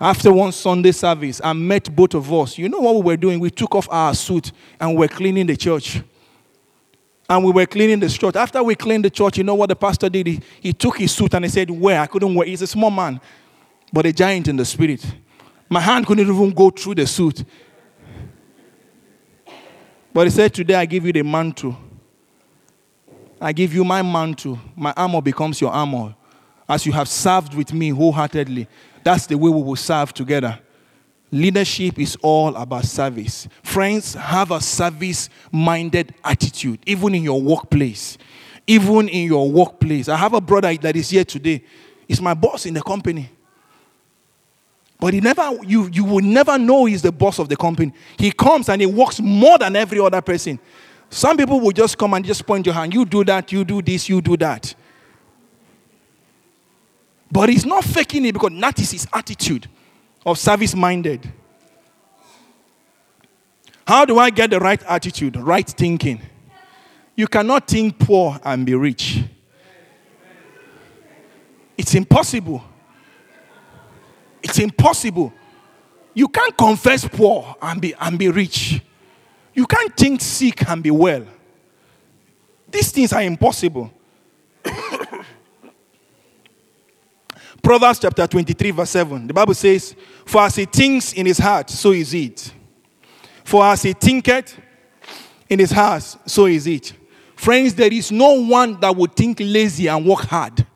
after 0.00 0.32
one 0.32 0.50
Sunday 0.50 0.92
service 0.92 1.40
and 1.40 1.68
met 1.68 1.94
both 1.94 2.14
of 2.14 2.32
us. 2.32 2.58
You 2.58 2.68
know 2.68 2.80
what 2.80 2.96
we 2.96 3.02
were 3.02 3.16
doing? 3.16 3.38
We 3.38 3.50
took 3.50 3.74
off 3.74 3.88
our 3.90 4.14
suit 4.14 4.50
and 4.80 4.90
we 4.90 4.96
were 4.96 5.08
cleaning 5.08 5.46
the 5.46 5.56
church. 5.56 6.02
And 7.28 7.44
we 7.44 7.52
were 7.52 7.66
cleaning 7.66 8.00
the 8.00 8.08
church. 8.08 8.34
After 8.34 8.62
we 8.62 8.74
cleaned 8.74 9.04
the 9.04 9.10
church, 9.10 9.38
you 9.38 9.44
know 9.44 9.54
what 9.54 9.68
the 9.68 9.76
pastor 9.76 10.08
did? 10.08 10.26
He, 10.26 10.40
he 10.60 10.72
took 10.72 10.98
his 10.98 11.12
suit 11.12 11.34
and 11.34 11.44
he 11.44 11.48
said, 11.50 11.70
Where? 11.70 12.00
I 12.00 12.06
couldn't 12.06 12.34
wear. 12.34 12.46
He's 12.46 12.62
a 12.62 12.66
small 12.66 12.90
man, 12.90 13.20
but 13.92 14.04
a 14.04 14.12
giant 14.12 14.48
in 14.48 14.56
the 14.56 14.64
spirit. 14.64 15.04
My 15.72 15.80
hand 15.80 16.06
couldn't 16.06 16.28
even 16.28 16.50
go 16.50 16.68
through 16.68 16.96
the 16.96 17.06
suit. 17.06 17.44
But 20.12 20.26
he 20.26 20.30
said, 20.30 20.52
Today 20.52 20.74
I 20.74 20.84
give 20.84 21.06
you 21.06 21.14
the 21.14 21.22
mantle. 21.22 21.74
I 23.40 23.52
give 23.54 23.72
you 23.72 23.82
my 23.82 24.02
mantle. 24.02 24.58
My 24.76 24.92
armor 24.94 25.22
becomes 25.22 25.62
your 25.62 25.70
armor. 25.70 26.14
As 26.68 26.84
you 26.84 26.92
have 26.92 27.08
served 27.08 27.54
with 27.54 27.72
me 27.72 27.88
wholeheartedly, 27.88 28.68
that's 29.02 29.24
the 29.24 29.38
way 29.38 29.48
we 29.48 29.62
will 29.62 29.76
serve 29.76 30.12
together. 30.12 30.60
Leadership 31.30 31.98
is 31.98 32.18
all 32.20 32.54
about 32.54 32.84
service. 32.84 33.48
Friends, 33.62 34.12
have 34.12 34.50
a 34.50 34.60
service 34.60 35.30
minded 35.50 36.14
attitude, 36.22 36.80
even 36.84 37.14
in 37.14 37.22
your 37.22 37.40
workplace. 37.40 38.18
Even 38.66 39.08
in 39.08 39.26
your 39.26 39.50
workplace. 39.50 40.10
I 40.10 40.16
have 40.16 40.34
a 40.34 40.40
brother 40.42 40.76
that 40.76 40.96
is 40.96 41.08
here 41.08 41.24
today. 41.24 41.64
He's 42.06 42.20
my 42.20 42.34
boss 42.34 42.66
in 42.66 42.74
the 42.74 42.82
company. 42.82 43.30
But 45.02 45.14
he 45.14 45.20
never, 45.20 45.50
you, 45.66 45.88
you 45.92 46.04
will 46.04 46.20
never 46.20 46.56
know 46.56 46.84
he's 46.84 47.02
the 47.02 47.10
boss 47.10 47.40
of 47.40 47.48
the 47.48 47.56
company. 47.56 47.92
He 48.16 48.30
comes 48.30 48.68
and 48.68 48.80
he 48.80 48.86
works 48.86 49.20
more 49.20 49.58
than 49.58 49.74
every 49.74 49.98
other 49.98 50.20
person. 50.20 50.60
Some 51.10 51.36
people 51.36 51.58
will 51.58 51.72
just 51.72 51.98
come 51.98 52.14
and 52.14 52.24
just 52.24 52.46
point 52.46 52.64
your 52.66 52.76
hand. 52.76 52.94
You 52.94 53.04
do 53.04 53.24
that, 53.24 53.50
you 53.50 53.64
do 53.64 53.82
this, 53.82 54.08
you 54.08 54.22
do 54.22 54.36
that. 54.36 54.72
But 57.32 57.48
he's 57.48 57.66
not 57.66 57.82
faking 57.82 58.26
it 58.26 58.32
because 58.32 58.52
that 58.60 58.78
is 58.78 58.92
his 58.92 59.08
attitude 59.12 59.68
of 60.24 60.38
service 60.38 60.72
minded. 60.72 61.32
How 63.84 64.04
do 64.04 64.20
I 64.20 64.30
get 64.30 64.50
the 64.50 64.60
right 64.60 64.84
attitude, 64.84 65.34
right 65.34 65.66
thinking? 65.66 66.20
You 67.16 67.26
cannot 67.26 67.66
think 67.66 67.98
poor 67.98 68.38
and 68.44 68.64
be 68.64 68.76
rich. 68.76 69.24
It's 71.76 71.92
impossible. 71.96 72.62
It's 74.42 74.58
impossible. 74.58 75.32
You 76.14 76.28
can't 76.28 76.56
confess 76.56 77.06
poor 77.08 77.56
and 77.62 77.80
be, 77.80 77.94
and 77.98 78.18
be 78.18 78.28
rich. 78.28 78.82
You 79.54 79.66
can't 79.66 79.96
think 79.96 80.20
sick 80.20 80.68
and 80.68 80.82
be 80.82 80.90
well. 80.90 81.24
These 82.70 82.90
things 82.90 83.12
are 83.12 83.22
impossible. 83.22 83.92
Proverbs 87.62 88.00
chapter 88.00 88.26
23, 88.26 88.70
verse 88.72 88.90
7. 88.90 89.26
The 89.26 89.34
Bible 89.34 89.54
says, 89.54 89.94
For 90.24 90.40
as 90.42 90.56
he 90.56 90.64
thinks 90.64 91.12
in 91.12 91.26
his 91.26 91.38
heart, 91.38 91.70
so 91.70 91.92
is 91.92 92.12
it. 92.14 92.52
For 93.44 93.64
as 93.64 93.82
he 93.82 93.92
thinketh 93.92 94.58
in 95.48 95.58
his 95.58 95.70
heart, 95.70 96.02
so 96.26 96.46
is 96.46 96.66
it. 96.66 96.94
Friends, 97.36 97.74
there 97.74 97.92
is 97.92 98.10
no 98.10 98.40
one 98.40 98.80
that 98.80 98.94
would 98.96 99.14
think 99.14 99.38
lazy 99.40 99.86
and 99.88 100.06
work 100.06 100.20
hard. 100.20 100.66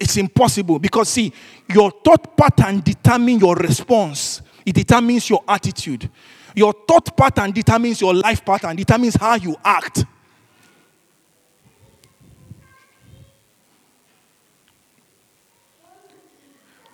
It's 0.00 0.16
impossible 0.16 0.78
because, 0.78 1.08
see, 1.08 1.32
your 1.72 1.90
thought 1.90 2.36
pattern 2.36 2.80
determines 2.80 3.40
your 3.40 3.54
response, 3.56 4.42
it 4.66 4.74
determines 4.74 5.30
your 5.30 5.42
attitude. 5.46 6.10
Your 6.56 6.72
thought 6.72 7.16
pattern 7.16 7.50
determines 7.52 8.00
your 8.00 8.14
life 8.14 8.44
pattern, 8.44 8.76
determines 8.76 9.16
how 9.16 9.34
you 9.34 9.56
act. 9.64 10.04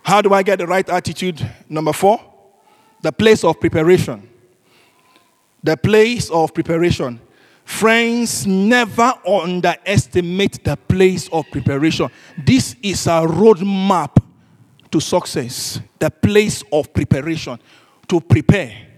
How 0.02 0.22
do 0.22 0.32
I 0.34 0.42
get 0.42 0.58
the 0.58 0.66
right 0.66 0.88
attitude? 0.88 1.46
Number 1.68 1.92
four, 1.92 2.20
the 3.00 3.12
place 3.12 3.44
of 3.44 3.60
preparation. 3.60 4.28
The 5.62 5.76
place 5.76 6.30
of 6.30 6.52
preparation. 6.54 7.20
Friends, 7.64 8.46
never 8.46 9.14
underestimate 9.26 10.64
the 10.64 10.76
place 10.76 11.28
of 11.28 11.44
preparation. 11.50 12.10
This 12.36 12.76
is 12.82 13.06
a 13.06 13.22
roadmap 13.22 14.16
to 14.90 15.00
success. 15.00 15.80
The 15.98 16.10
place 16.10 16.64
of 16.72 16.92
preparation. 16.92 17.58
To 18.08 18.20
prepare. 18.20 18.88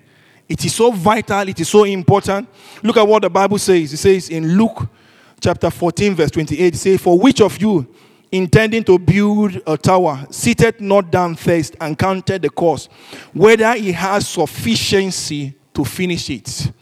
It 0.48 0.64
is 0.64 0.74
so 0.74 0.90
vital, 0.90 1.48
it 1.48 1.60
is 1.60 1.68
so 1.68 1.84
important. 1.84 2.48
Look 2.82 2.96
at 2.96 3.06
what 3.06 3.22
the 3.22 3.30
Bible 3.30 3.58
says. 3.58 3.92
It 3.92 3.98
says 3.98 4.28
in 4.28 4.56
Luke 4.56 4.88
chapter 5.40 5.70
14, 5.70 6.14
verse 6.14 6.30
28, 6.30 6.74
it 6.74 6.76
says, 6.76 7.00
For 7.00 7.18
which 7.18 7.40
of 7.40 7.60
you 7.60 7.86
intending 8.30 8.82
to 8.84 8.98
build 8.98 9.60
a 9.66 9.76
tower, 9.76 10.26
seated 10.30 10.80
not 10.80 11.10
down 11.10 11.36
first 11.36 11.76
and 11.80 11.98
counted 11.98 12.42
the 12.42 12.50
cost, 12.50 12.90
whether 13.32 13.74
he 13.74 13.92
has 13.92 14.26
sufficiency 14.26 15.54
to 15.74 15.84
finish 15.84 16.30
it. 16.30 16.72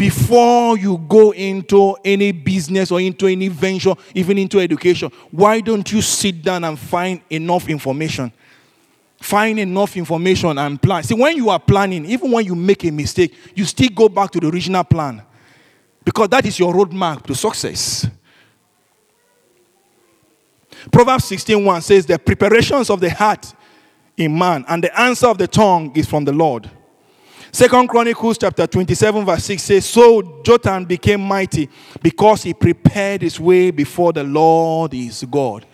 Before 0.00 0.78
you 0.78 0.96
go 0.96 1.32
into 1.32 1.94
any 2.02 2.32
business 2.32 2.90
or 2.90 3.02
into 3.02 3.26
any 3.26 3.48
venture, 3.48 3.92
even 4.14 4.38
into 4.38 4.58
education, 4.58 5.12
why 5.30 5.60
don't 5.60 5.92
you 5.92 6.00
sit 6.00 6.42
down 6.42 6.64
and 6.64 6.78
find 6.78 7.20
enough 7.28 7.68
information? 7.68 8.32
Find 9.20 9.60
enough 9.60 9.98
information 9.98 10.56
and 10.56 10.80
plan. 10.80 11.02
See, 11.02 11.12
when 11.12 11.36
you 11.36 11.50
are 11.50 11.58
planning, 11.58 12.06
even 12.06 12.30
when 12.30 12.46
you 12.46 12.54
make 12.54 12.82
a 12.84 12.90
mistake, 12.90 13.34
you 13.54 13.66
still 13.66 13.90
go 13.94 14.08
back 14.08 14.30
to 14.30 14.40
the 14.40 14.48
original 14.48 14.84
plan 14.84 15.20
because 16.02 16.30
that 16.30 16.46
is 16.46 16.58
your 16.58 16.72
roadmap 16.72 17.26
to 17.26 17.34
success. 17.34 18.08
Proverbs 20.90 21.24
16:1 21.28 21.82
says, 21.82 22.06
The 22.06 22.18
preparations 22.18 22.88
of 22.88 23.00
the 23.00 23.10
heart 23.10 23.52
in 24.16 24.38
man, 24.38 24.64
and 24.66 24.82
the 24.82 24.98
answer 24.98 25.26
of 25.26 25.36
the 25.36 25.46
tongue 25.46 25.94
is 25.94 26.06
from 26.06 26.24
the 26.24 26.32
Lord. 26.32 26.70
Second 27.52 27.88
Chronicles 27.88 28.38
chapter 28.38 28.66
27, 28.66 29.24
verse 29.24 29.44
6 29.44 29.62
says, 29.62 29.86
So 29.86 30.40
Jotham 30.44 30.84
became 30.84 31.20
mighty 31.20 31.68
because 32.00 32.44
he 32.44 32.54
prepared 32.54 33.22
his 33.22 33.40
way 33.40 33.72
before 33.72 34.12
the 34.12 34.22
Lord 34.22 34.92
his 34.92 35.24
God. 35.28 35.66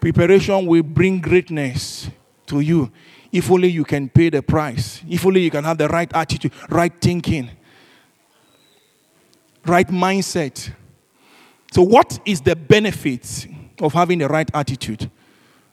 Preparation 0.00 0.64
will 0.66 0.84
bring 0.84 1.20
greatness 1.20 2.08
to 2.46 2.60
you 2.60 2.90
if 3.32 3.50
only 3.50 3.68
you 3.68 3.84
can 3.84 4.08
pay 4.08 4.30
the 4.30 4.42
price, 4.42 5.02
if 5.08 5.26
only 5.26 5.42
you 5.42 5.50
can 5.50 5.64
have 5.64 5.76
the 5.76 5.88
right 5.88 6.10
attitude, 6.14 6.52
right 6.68 6.92
thinking, 7.00 7.50
right 9.66 9.88
mindset. 9.88 10.72
So, 11.72 11.82
what 11.82 12.18
is 12.24 12.40
the 12.40 12.56
benefit 12.56 13.46
of 13.80 13.92
having 13.92 14.20
the 14.20 14.28
right 14.28 14.48
attitude? 14.54 15.10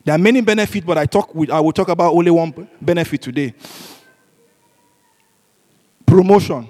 There 0.03 0.13
are 0.13 0.19
many 0.19 0.41
benefits, 0.41 0.85
but 0.85 0.97
I 0.97 1.05
talk 1.05 1.33
with, 1.33 1.49
I 1.49 1.59
will 1.59 1.71
talk 1.71 1.89
about 1.89 2.13
only 2.13 2.31
one 2.31 2.67
benefit 2.81 3.21
today. 3.21 3.53
Promotion. 6.05 6.67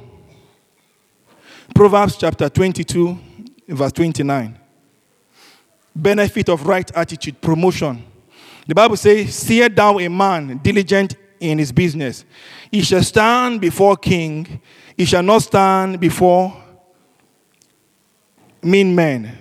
Proverbs 1.73 2.17
chapter 2.17 2.49
22, 2.49 3.17
verse 3.69 3.91
29. 3.91 4.57
Benefit 5.95 6.49
of 6.49 6.65
right 6.65 6.89
attitude, 6.95 7.39
promotion. 7.41 8.03
The 8.67 8.75
Bible 8.75 8.97
says, 8.97 9.33
Seer 9.35 9.69
thou 9.69 9.99
a 9.99 10.07
man 10.09 10.59
diligent 10.63 11.15
in 11.39 11.57
his 11.57 11.71
business. 11.71 12.25
He 12.71 12.81
shall 12.81 13.03
stand 13.03 13.61
before 13.61 13.95
king, 13.97 14.61
he 14.97 15.05
shall 15.05 15.23
not 15.23 15.43
stand 15.43 15.99
before 15.99 16.55
mean 18.61 18.95
men. 18.95 19.37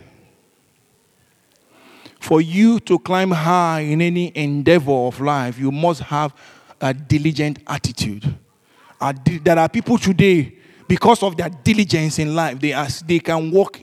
For 2.20 2.40
you 2.40 2.80
to 2.80 2.98
climb 2.98 3.30
high 3.30 3.80
in 3.80 4.00
any 4.00 4.32
endeavor 4.36 5.08
of 5.08 5.20
life, 5.20 5.58
you 5.58 5.70
must 5.70 6.00
have 6.02 6.34
a 6.80 6.94
diligent 6.94 7.58
attitude. 7.66 8.34
A 9.04 9.12
di- 9.12 9.38
There 9.38 9.58
are 9.58 9.68
people 9.68 9.99
today, 9.99 10.54
because 10.88 11.23
of 11.23 11.37
their 11.37 11.50
diligence 11.50 12.18
in 12.18 12.34
life, 12.34 12.58
they, 12.58 12.73
are, 12.73 12.88
they 13.06 13.18
can 13.18 13.50
walk 13.50 13.78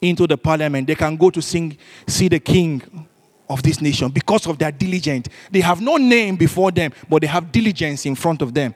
into 0.00 0.26
the 0.26 0.36
parliament, 0.36 0.86
they 0.86 0.94
can 0.94 1.16
go 1.16 1.30
to 1.30 1.40
sing, 1.40 1.76
see 2.06 2.28
the 2.28 2.38
king 2.38 2.82
of 3.48 3.62
this 3.62 3.80
nation 3.80 4.10
because 4.10 4.46
of 4.46 4.58
their 4.58 4.70
diligence. 4.70 5.28
They 5.50 5.60
have 5.60 5.80
no 5.80 5.96
name 5.96 6.36
before 6.36 6.70
them, 6.70 6.92
but 7.08 7.22
they 7.22 7.26
have 7.28 7.50
diligence 7.50 8.04
in 8.06 8.14
front 8.14 8.42
of 8.42 8.52
them. 8.52 8.74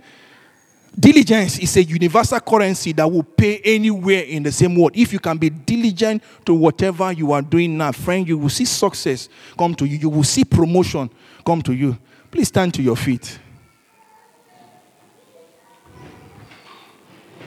Diligence 0.99 1.59
is 1.59 1.77
a 1.77 1.83
universal 1.83 2.41
currency 2.41 2.93
that 2.93 3.11
will 3.11 3.23
pay 3.23 3.59
anywhere 3.65 4.25
in 4.25 4.43
the 4.43 4.53
same 4.53 4.75
world. 4.75 4.93
If 4.95 5.13
you 5.13 5.19
can 5.21 5.39
be 5.39 5.49
diligent 5.51 6.23
to 6.45 6.55
whatever 6.55 7.13
you 7.13 7.33
are 7.33 7.43
doing 7.43 7.77
now, 7.79 7.93
friend, 7.93 8.27
you 8.29 8.37
will 8.37 8.51
see 8.51 8.65
success 8.67 9.29
come 9.57 9.75
to 9.77 9.87
you. 9.87 9.97
You 9.99 10.09
will 10.11 10.25
see 10.25 10.45
promotion 10.45 11.11
come 11.47 11.63
to 11.63 11.73
you. 11.73 11.97
Please 12.31 12.49
stand 12.49 12.75
to 12.75 12.83
your 12.83 12.97
feet. 12.97 13.39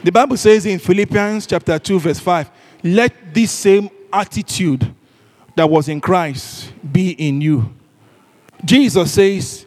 The 0.06 0.12
Bible 0.12 0.36
says 0.36 0.64
in 0.66 0.78
Philippians 0.78 1.48
chapter 1.48 1.80
2, 1.80 1.98
verse 1.98 2.20
5, 2.20 2.48
let 2.84 3.34
this 3.34 3.50
same 3.50 3.90
attitude 4.12 4.94
that 5.56 5.68
was 5.68 5.88
in 5.88 6.00
Christ 6.00 6.72
be 6.92 7.10
in 7.10 7.40
you. 7.40 7.74
Jesus 8.64 9.14
says, 9.14 9.66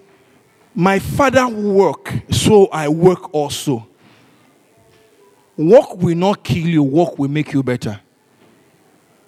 My 0.74 0.98
Father 0.98 1.46
work, 1.46 2.14
so 2.32 2.68
I 2.68 2.88
work 2.88 3.34
also. 3.34 3.86
Work 5.58 5.98
will 5.98 6.16
not 6.16 6.42
kill 6.42 6.68
you, 6.70 6.84
work 6.84 7.20
will 7.20 7.28
make 7.28 7.52
you 7.52 7.62
better. 7.62 8.00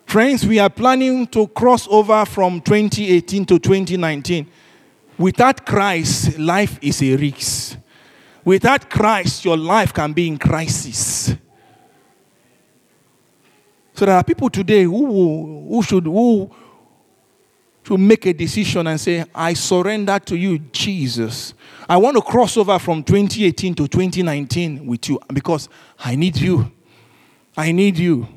Friends, 0.06 0.46
we 0.46 0.60
are 0.60 0.70
planning 0.70 1.27
to 1.27 1.46
cross 1.48 1.89
over 1.89 2.24
from 2.24 2.62
2018 2.62 3.46
to 3.48 3.60
2019. 3.60 4.48
Without 5.18 5.65
Christ, 5.65 6.39
life 6.39 6.80
is 6.82 7.03
a 7.03 7.18
risk. 7.18 7.80
Without 8.43 8.89
Christ, 8.89 9.45
your 9.45 9.57
life 9.57 9.93
can 9.93 10.13
be 10.13 10.27
in 10.27 10.38
crisis. 10.38 11.36
So 13.93 14.05
there 14.05 14.15
are 14.15 14.24
people 14.24 14.50
today 14.50 14.83
who, 14.83 15.67
who 15.69 15.83
should 15.83 16.05
who 16.05 16.50
should 17.83 18.00
make 18.00 18.25
a 18.25 18.33
decision 18.33 18.88
and 18.88 19.00
say, 19.00 19.25
I 19.33 19.53
surrender 19.53 20.17
to 20.19 20.36
you, 20.36 20.60
Jesus. 20.60 21.53
I 21.88 21.98
want 21.98 22.15
to 22.15 22.21
cross 22.21 22.57
over 22.57 22.77
from 22.79 23.03
2018 23.03 23.75
to 23.75 23.88
2019 23.88 24.86
with 24.86 25.10
you 25.10 25.19
because 25.33 25.67
I 26.00 26.15
need 26.15 26.38
you. 26.38 26.71
I 27.55 27.71
need 27.71 27.98
you. 27.98 28.27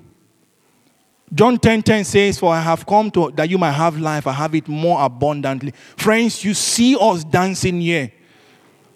John 1.32 1.58
10 1.58 1.82
10 1.82 2.04
says, 2.04 2.38
For 2.38 2.52
I 2.52 2.60
have 2.60 2.86
come 2.86 3.10
to 3.12 3.30
that 3.34 3.48
you 3.48 3.58
might 3.58 3.72
have 3.72 3.98
life, 3.98 4.26
I 4.26 4.32
have 4.32 4.54
it 4.54 4.68
more 4.68 5.02
abundantly. 5.04 5.72
Friends, 5.96 6.44
you 6.44 6.54
see 6.54 6.96
us 7.00 7.24
dancing 7.24 7.80
here. 7.80 8.12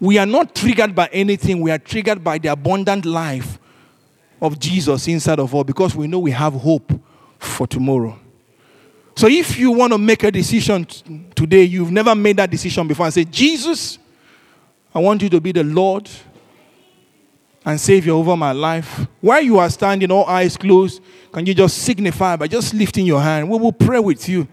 We 0.00 0.18
are 0.18 0.26
not 0.26 0.54
triggered 0.54 0.94
by 0.94 1.08
anything, 1.12 1.60
we 1.60 1.70
are 1.70 1.78
triggered 1.78 2.22
by 2.22 2.38
the 2.38 2.48
abundant 2.48 3.04
life 3.04 3.58
of 4.40 4.58
Jesus 4.58 5.08
inside 5.08 5.40
of 5.40 5.54
us 5.54 5.64
because 5.64 5.96
we 5.96 6.06
know 6.06 6.20
we 6.20 6.30
have 6.30 6.52
hope 6.52 6.92
for 7.38 7.66
tomorrow. 7.66 8.18
So 9.16 9.26
if 9.26 9.58
you 9.58 9.72
want 9.72 9.92
to 9.92 9.98
make 9.98 10.22
a 10.22 10.30
decision 10.30 10.86
today, 11.34 11.64
you've 11.64 11.90
never 11.90 12.14
made 12.14 12.36
that 12.36 12.50
decision 12.50 12.86
before, 12.86 13.06
and 13.06 13.12
say, 13.12 13.24
Jesus, 13.24 13.98
I 14.94 15.00
want 15.00 15.22
you 15.22 15.28
to 15.30 15.40
be 15.40 15.50
the 15.50 15.64
Lord 15.64 16.08
and 17.64 17.80
Savior 17.80 18.12
over 18.12 18.36
my 18.36 18.52
life. 18.52 19.06
While 19.20 19.42
you 19.42 19.58
are 19.58 19.68
standing, 19.68 20.12
all 20.12 20.24
eyes 20.24 20.56
closed, 20.56 21.02
can 21.32 21.44
you 21.44 21.52
just 21.52 21.78
signify 21.78 22.36
by 22.36 22.46
just 22.46 22.72
lifting 22.72 23.06
your 23.06 23.20
hand? 23.20 23.50
We 23.50 23.58
will 23.58 23.72
pray 23.72 23.98
with 23.98 24.28
you. 24.28 24.46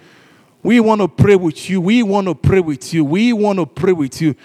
We 0.63 0.79
want 0.79 0.99
to 1.01 1.08
pray 1.08 1.36
with 1.36 1.69
you. 1.69 1.79
We 1.79 2.01
want 2.01 2.25
to 2.25 2.34
pray 2.34 2.60
with 2.60 2.91
you. 2.91 3.05
We 3.05 3.34
want 3.34 3.60
to 3.60 3.67
pray 3.67 3.93
with 3.93 4.19
you. 4.19 4.36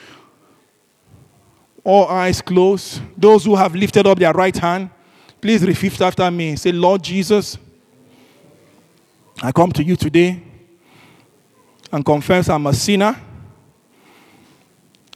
All 1.82 2.06
eyes 2.08 2.42
closed. 2.42 3.00
Those 3.16 3.44
who 3.44 3.56
have 3.56 3.74
lifted 3.74 4.06
up 4.06 4.18
their 4.18 4.32
right 4.32 4.56
hand, 4.56 4.90
please 5.40 5.62
repeat 5.62 6.00
after 6.00 6.30
me. 6.30 6.56
Say, 6.56 6.72
Lord 6.72 7.02
Jesus, 7.02 7.56
I 9.42 9.52
come 9.52 9.72
to 9.72 9.82
you 9.82 9.96
today 9.96 10.42
and 11.90 12.04
confess 12.04 12.48
I'm 12.48 12.66
a 12.66 12.74
sinner. 12.74 13.16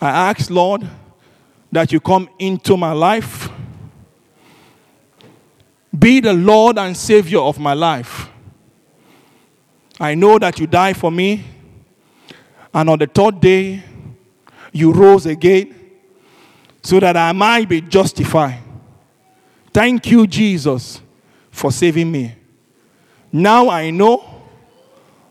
I 0.01 0.31
ask, 0.31 0.51
Lord, 0.51 0.89
that 1.71 1.93
you 1.93 2.01
come 2.01 2.29
into 2.39 2.77
my 2.77 2.93
life. 2.93 3.49
Be 5.97 6.21
the 6.21 6.33
Lord 6.33 6.79
and 6.79 6.97
Savior 6.97 7.41
of 7.41 7.59
my 7.59 7.75
life. 7.75 8.29
I 10.01 10.15
know 10.15 10.39
that 10.39 10.59
you 10.59 10.67
died 10.67 10.97
for 10.97 11.13
me, 11.13 11.45
and 12.73 12.91
on 12.91 12.99
the 12.99 13.07
third 13.07 13.41
day, 13.41 13.83
you 14.73 14.93
rose 14.93 15.27
again 15.27 15.84
so 16.85 17.01
that 17.01 17.17
I 17.17 17.33
might 17.33 17.67
be 17.67 17.81
justified. 17.81 18.61
Thank 19.73 20.11
you, 20.11 20.27
Jesus, 20.27 21.01
for 21.51 21.73
saving 21.73 22.13
me. 22.13 22.35
Now 23.33 23.71
I 23.71 23.91
know 23.91 24.43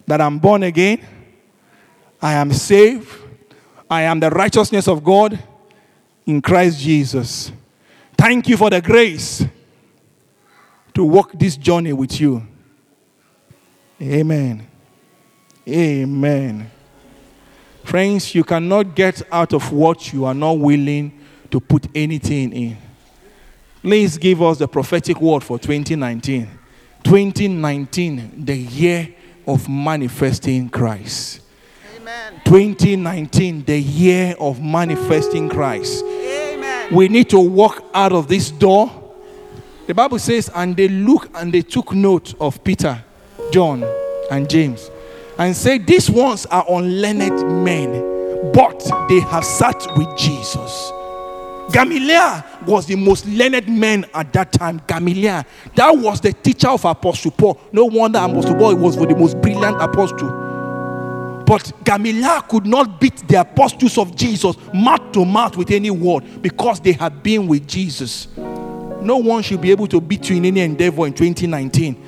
that 0.08 0.20
I'm 0.20 0.40
born 0.40 0.64
again, 0.64 1.00
I 2.20 2.34
am 2.34 2.52
saved, 2.52 3.08
I 3.88 4.02
am 4.02 4.20
the 4.20 4.32
righteousness 4.32 4.88
of 4.88 5.04
God 5.04 5.38
in 6.26 6.42
Christ 6.42 6.80
Jesus. 6.80 7.52
Thank 8.18 8.50
you 8.50 8.58
for 8.58 8.72
the 8.72 8.82
grace 8.82 9.46
to 10.96 11.04
walk 11.06 11.34
this 11.34 11.56
journey 11.56 11.94
with 11.94 12.20
you. 12.20 12.46
Amen. 14.02 14.68
Amen. 15.68 16.72
Friends, 17.84 18.34
you 18.34 18.44
cannot 18.44 18.96
get 18.96 19.22
out 19.32 19.54
of 19.54 19.72
what 19.72 20.12
you 20.12 20.26
are 20.26 20.34
not 20.34 20.58
willing 20.58 21.20
to 21.54 21.60
put 21.60 21.86
anything 21.94 22.52
in. 22.52 22.78
Please 23.84 24.18
give 24.18 24.42
us 24.42 24.58
the 24.58 24.68
prophetic 24.68 25.22
word 25.22 25.44
for 25.44 25.60
2019. 25.60 26.50
2019, 27.04 28.44
the 28.44 28.58
year 28.58 29.14
of 29.46 29.70
manifesting 29.70 30.68
Christ. 30.68 31.42
Amen. 31.96 32.42
2019, 32.46 33.66
the 33.66 33.78
year 33.78 34.36
of 34.40 34.64
manifesting 34.64 35.48
Christ. 35.48 36.04
Amen. 36.04 36.92
We 36.92 37.08
need 37.08 37.30
to 37.30 37.40
walk 37.40 37.86
out 37.94 38.14
of 38.14 38.28
this 38.28 38.50
door. 38.50 39.14
The 39.86 39.94
Bible 39.94 40.18
says, 40.18 40.50
and 40.56 40.76
they 40.76 40.88
look 40.88 41.30
and 41.36 41.54
they 41.54 41.62
took 41.62 41.94
note 41.94 42.34
of 42.42 42.64
Peter, 42.64 43.00
John, 43.52 43.84
and 44.32 44.50
James, 44.50 44.90
and 45.38 45.56
said, 45.56 45.86
These 45.86 46.10
ones 46.10 46.48
are 46.48 46.66
unlearned 46.68 47.64
men, 47.64 48.52
but 48.54 48.80
they 49.08 49.20
have 49.20 49.46
sat 49.46 49.86
with 49.96 50.18
Jesus. 50.18 50.92
Gamaliel 51.72 52.44
was 52.68 52.86
the 52.86 52.96
most 52.96 53.26
learned 53.26 53.68
man 53.70 54.06
at 54.14 54.32
that 54.34 54.52
time. 54.52 54.82
Gamaliel, 54.88 55.44
that 55.76 55.98
was 55.98 56.20
the 56.22 56.34
teacher 56.34 56.70
of 56.70 56.84
Apostle 56.86 57.32
Paul. 57.32 57.60
No 57.72 57.86
wonder 57.86 58.20
Apostle 58.20 58.56
Paul 58.56 58.76
was 58.76 58.98
the 58.98 59.16
most 59.16 59.40
brilliant 59.42 59.82
apostle. 59.82 61.44
But 61.46 61.72
Gamaliel 61.84 62.42
could 62.44 62.66
not 62.66 63.00
beat 63.00 63.28
the 63.28 63.42
apostles 63.42 63.98
of 63.98 64.16
Jesus 64.16 64.56
mouth 64.74 65.12
to 65.14 65.26
mouth 65.26 65.58
with 65.58 65.72
any 65.72 65.92
word 65.92 66.42
because 66.42 66.80
they 66.80 66.94
had 66.94 67.22
been 67.22 67.48
with 67.48 67.68
Jesus. 67.68 68.28
No 68.38 69.18
one 69.18 69.44
should 69.44 69.62
be 69.62 69.72
able 69.72 69.88
to 69.88 70.00
beat 70.00 70.30
you 70.30 70.38
in 70.38 70.46
any 70.46 70.62
endeavor 70.62 71.06
in 71.06 71.14
2019. 71.14 72.02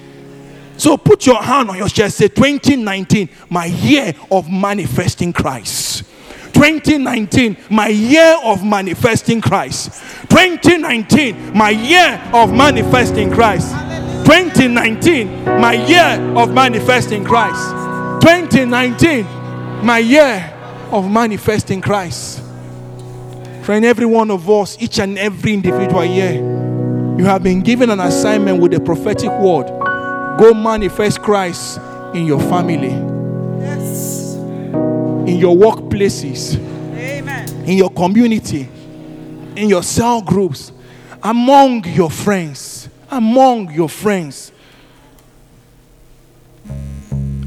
So 0.78 0.98
put 0.98 1.26
your 1.26 1.42
hand 1.42 1.70
on 1.70 1.78
your 1.78 1.88
chest, 1.88 2.18
say 2.18 2.28
2019, 2.28 3.30
my 3.50 3.66
year 3.66 4.14
of 4.32 4.50
manifesting 4.50 5.32
Christ. 5.32 6.04
2019, 6.56 7.58
my 7.70 7.90
year 7.90 8.40
of 8.42 8.64
manifesting 8.64 9.42
Christ. 9.42 9.92
2019, 10.30 11.54
my 11.54 11.70
year 11.70 12.22
of 12.34 12.54
manifesting 12.54 13.30
Christ. 13.30 13.72
2019, 14.26 15.44
my 15.60 15.74
year 15.74 16.34
of 16.38 16.54
manifesting 16.54 17.26
Christ. 17.26 17.72
2019, 18.22 19.26
my 19.86 19.98
year 19.98 20.54
of 20.92 21.12
manifesting 21.12 21.82
Christ. 21.82 22.42
Friend, 23.64 23.84
every 23.84 24.06
one 24.06 24.32
of 24.32 24.50
us, 24.50 24.82
each 24.82 25.00
and 25.00 25.18
every 25.18 25.54
individual 25.54 26.02
here, 26.02 26.36
you 27.18 27.26
have 27.26 27.44
been 27.44 27.62
given 27.64 27.90
an 27.90 28.00
assignment 28.00 28.62
with 28.62 28.72
the 28.72 28.80
prophetic 28.80 29.32
word. 29.40 29.68
Go 30.40 30.54
manifest 30.54 31.22
Christ 31.22 31.82
in 32.14 32.26
your 32.26 32.40
family. 32.40 33.15
In 35.28 35.38
your 35.38 35.56
workplaces, 35.56 36.56
Amen. 36.96 37.50
in 37.66 37.78
your 37.78 37.90
community, 37.90 38.68
in 39.56 39.70
your 39.70 39.84
cell 39.84 40.22
groups. 40.22 40.72
among 41.24 41.84
your 41.86 42.12
friends. 42.12 42.88
Among 43.10 43.72
your 43.74 43.90
friends. 43.90 44.52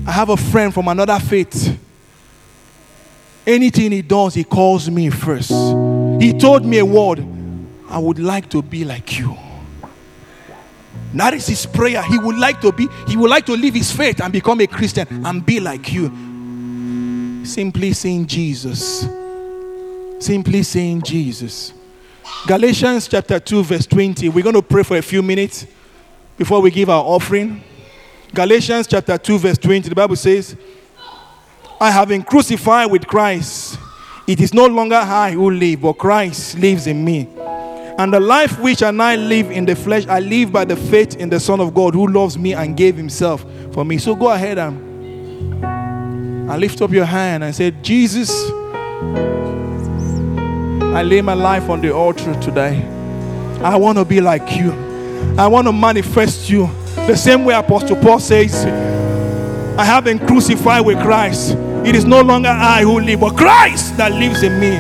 I 0.07 0.11
have 0.11 0.31
a 0.31 0.37
friend 0.37 0.73
from 0.73 0.89
another 0.89 1.19
faith. 1.21 1.79
Anything 3.47 3.93
he 3.93 4.03
does, 4.03 4.35
he 4.35 4.45
calls 4.45 4.91
me 4.91 5.11
first. 5.11 5.51
He 6.21 6.37
told 6.39 6.65
me 6.65 6.79
a 6.79 6.85
word 6.85 7.25
I 7.89 7.99
would 7.99 8.19
like 8.19 8.49
to 8.51 8.63
be 8.63 8.85
like 8.85 9.19
you. 9.19 9.37
That 11.15 11.35
is 11.35 11.47
his 11.47 11.65
prayer. 11.67 12.03
He 12.03 12.19
would 12.19 12.37
like 12.37 12.61
to 12.61 12.73
be, 12.73 12.89
he 13.07 13.17
would 13.17 13.31
like 13.31 13.47
to 13.47 13.53
leave 13.53 13.75
his 13.75 13.91
faith 13.93 14.21
and 14.21 14.33
become 14.33 14.61
a 14.61 14.67
Christian 14.67 15.25
and 15.25 15.45
be 15.45 15.61
like 15.61 15.93
you. 15.93 16.11
Simply 17.49 17.95
saying 17.95 18.27
Jesus. 18.27 19.09
Simply 20.19 20.63
saying 20.63 21.01
Jesus. 21.01 21.73
Galatians 22.47 23.09
chapter 23.09 23.41
2, 23.41 23.65
verse 23.65 23.87
20. 23.87 24.29
We're 24.29 24.43
going 24.43 24.55
to 24.55 24.61
pray 24.61 24.83
for 24.83 24.99
a 24.99 25.03
few 25.03 25.23
minutes 25.23 25.67
before 26.37 26.61
we 26.61 26.71
give 26.71 26.91
our 26.91 27.03
offering. 27.03 27.65
Galatians 28.35 28.87
chapter 28.87 29.17
2, 29.17 29.39
verse 29.39 29.57
20. 29.57 29.89
The 29.89 29.95
Bible 29.95 30.17
says, 30.17 30.57
I 31.81 31.91
have 31.91 32.09
been 32.09 32.23
crucified 32.23 32.91
with 32.91 33.07
Christ. 33.07 33.79
It 34.27 34.43
is 34.43 34.53
no 34.53 34.67
longer 34.67 34.97
I 34.97 35.31
who 35.31 35.51
live, 35.51 35.81
but 35.81 35.95
Christ 35.95 36.59
lives 36.59 36.87
in 36.87 37.03
me. 37.03 37.31
And 37.97 38.13
the 38.13 38.21
life 38.21 38.61
which 38.61 38.83
I 38.83 38.91
now 38.91 39.15
live 39.15 39.51
in 39.51 39.65
the 39.65 39.75
flesh, 39.75 40.07
I 40.07 40.21
live 40.21 40.53
by 40.53 40.67
the 40.67 40.77
faith 40.77 41.17
in 41.17 41.31
the 41.31 41.41
Son 41.41 41.61
of 41.61 41.73
God 41.73 41.95
who 41.95 42.09
loves 42.09 42.37
me 42.37 42.53
and 42.53 42.77
gave 42.77 42.95
himself 42.95 43.43
for 43.73 43.87
me. 43.87 43.97
So 43.97 44.15
go 44.15 44.29
ahead 44.29 44.59
and, 44.59 44.85
and 46.49 46.61
lift 46.61 46.81
up 46.81 46.91
your 46.91 47.05
hand 47.05 47.45
and 47.45 47.55
say, 47.55 47.71
Jesus, 47.83 48.31
I 50.95 51.03
lay 51.03 51.21
my 51.21 51.35
life 51.35 51.69
on 51.69 51.83
the 51.83 51.95
altar 51.95 52.35
today. 52.41 52.83
I 53.63 53.77
want 53.77 53.99
to 53.99 54.05
be 54.05 54.21
like 54.21 54.57
you. 54.57 54.73
I 55.37 55.47
want 55.47 55.67
to 55.67 55.73
manifest 55.73 56.49
you. 56.49 56.67
The 56.95 57.17
same 57.17 57.45
way 57.45 57.55
Apostle 57.55 57.97
Paul 57.97 58.19
says, 58.19 58.65
I 59.79 59.85
have 59.85 60.05
been 60.05 60.19
crucified 60.19 60.85
with 60.85 61.01
Christ. 61.03 61.57
It 61.87 61.95
is 61.95 62.05
no 62.05 62.23
longer 62.23 62.49
I 62.49 62.83
who 62.83 62.99
live, 63.01 63.21
but 63.21 63.37
Christ 63.37 63.97
that 63.99 64.13
lives 64.13 64.43
in 64.43 64.59
me. 64.59 64.71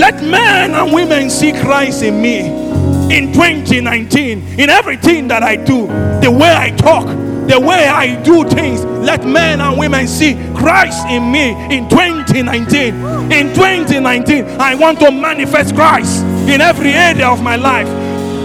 Let 0.00 0.22
men 0.22 0.74
and 0.74 0.92
women 0.92 1.28
see 1.28 1.52
Christ 1.52 2.02
in 2.02 2.22
me 2.22 2.68
in 3.10 3.32
2019, 3.32 4.60
in 4.60 4.70
everything 4.70 5.28
that 5.28 5.42
I 5.42 5.56
do, 5.56 5.86
the 6.22 6.30
way 6.30 6.54
I 6.54 6.70
talk, 6.70 7.06
the 7.48 7.58
way 7.58 7.88
I 7.88 8.22
do 8.22 8.44
things. 8.44 8.84
Let 8.84 9.24
men 9.24 9.60
and 9.60 9.78
women 9.78 10.06
see 10.06 10.34
Christ 10.54 11.06
in 11.08 11.32
me 11.32 11.52
in 11.74 11.88
2019. 11.88 12.94
In 13.32 13.54
2019, 13.54 14.44
I 14.60 14.74
want 14.74 15.00
to 15.00 15.10
manifest 15.10 15.74
Christ 15.74 16.22
in 16.48 16.60
every 16.60 16.90
area 16.90 17.26
of 17.28 17.42
my 17.42 17.56
life. 17.56 17.88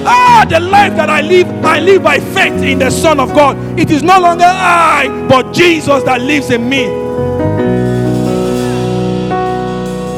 Ah, 0.06 0.46
the 0.50 0.60
life 0.60 0.96
that 0.96 1.10
I 1.10 1.22
live, 1.22 1.48
I 1.63 1.80
live 1.80 2.04
by 2.04 2.20
faith 2.20 2.62
in 2.63 2.80
the 2.80 2.89
Son 2.89 3.20
of 3.20 3.34
God. 3.34 3.58
It 3.80 3.92
is 3.92 4.04
no 4.04 4.20
longer 4.20 4.46
I, 4.46 5.28
but 5.30 5.54
Jesus 5.54 6.04
that 6.04 6.22
lives 6.22 6.50
in 6.50 6.68
me. 6.68 6.88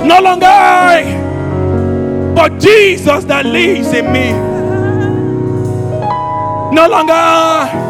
No 0.08 0.22
longer 0.22 0.46
I, 0.46 2.34
but 2.36 2.60
Jesus 2.60 3.26
that 3.26 3.46
lives 3.46 3.94
in 3.94 4.12
me. 4.12 4.32
No 6.76 6.88
longer 6.88 7.14
I, 7.14 7.85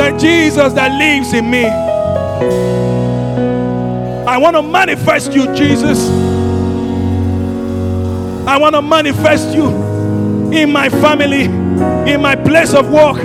but 0.00 0.18
Jesus 0.18 0.72
that 0.72 0.98
lives 0.98 1.34
in 1.34 1.50
me. 1.50 1.66
I 4.26 4.38
want 4.38 4.56
to 4.56 4.62
manifest 4.62 5.34
you, 5.34 5.54
Jesus. 5.54 6.08
I 8.48 8.56
want 8.56 8.76
to 8.76 8.80
manifest 8.80 9.54
you 9.54 9.66
in 10.52 10.72
my 10.72 10.88
family, 10.88 11.42
in 12.10 12.22
my 12.22 12.34
place 12.34 12.72
of 12.72 12.90
work, 12.90 13.18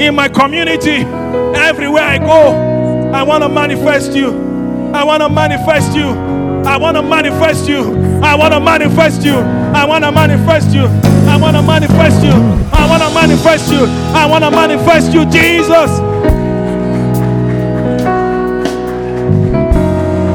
in 0.00 0.14
my 0.14 0.28
community, 0.28 0.98
everywhere 1.58 2.04
I 2.04 2.18
go. 2.18 3.10
I 3.12 3.24
want 3.24 3.42
to 3.42 3.48
manifest 3.48 4.12
you. 4.12 4.30
I 4.94 5.02
want 5.02 5.24
to 5.24 5.28
manifest 5.28 5.96
you. 5.96 6.10
I 6.64 6.76
want 6.76 6.96
to 6.98 7.02
manifest 7.02 7.68
you. 7.68 8.11
I 8.22 8.34
want 8.36 8.54
to 8.54 8.60
manifest 8.60 9.24
you. 9.24 9.34
I 9.34 9.84
want 9.84 10.04
to 10.04 10.12
manifest 10.12 10.74
you. 10.74 10.84
I 11.28 11.36
want 11.36 11.56
to 11.56 11.62
manifest 11.62 12.24
you. 12.24 12.32
I 12.72 12.86
want 12.88 13.02
to 13.02 13.10
manifest 13.14 13.72
you. 13.72 13.84
I 14.14 14.26
want 14.26 14.44
to 14.44 14.50
manifest 14.50 15.12
you, 15.12 15.24
Jesus. 15.26 16.00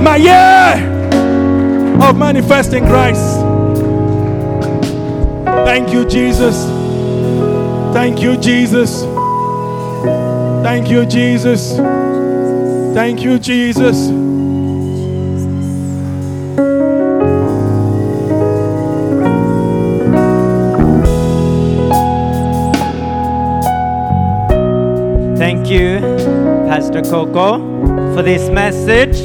My 0.03 0.15
year 0.17 0.97
of 2.01 2.17
manifesting 2.17 2.85
Christ. 2.85 3.41
Thank 5.65 5.91
you, 5.91 6.07
Jesus. 6.07 6.65
Thank 7.93 8.21
you, 8.21 8.37
Jesus. 8.37 9.03
Thank 10.63 10.89
you, 10.89 11.05
Jesus. 11.05 11.77
Thank 12.93 13.21
you, 13.21 13.39
Jesus. 13.39 14.26
Thank 25.47 25.69
you, 25.69 25.99
Pastor 26.67 27.01
Coco, 27.01 27.57
for 28.13 28.21
this 28.21 28.49
message. 28.49 29.15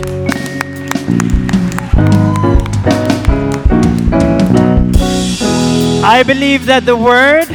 I 6.05 6.23
believe 6.25 6.67
that 6.67 6.87
the 6.87 6.97
word 6.97 7.49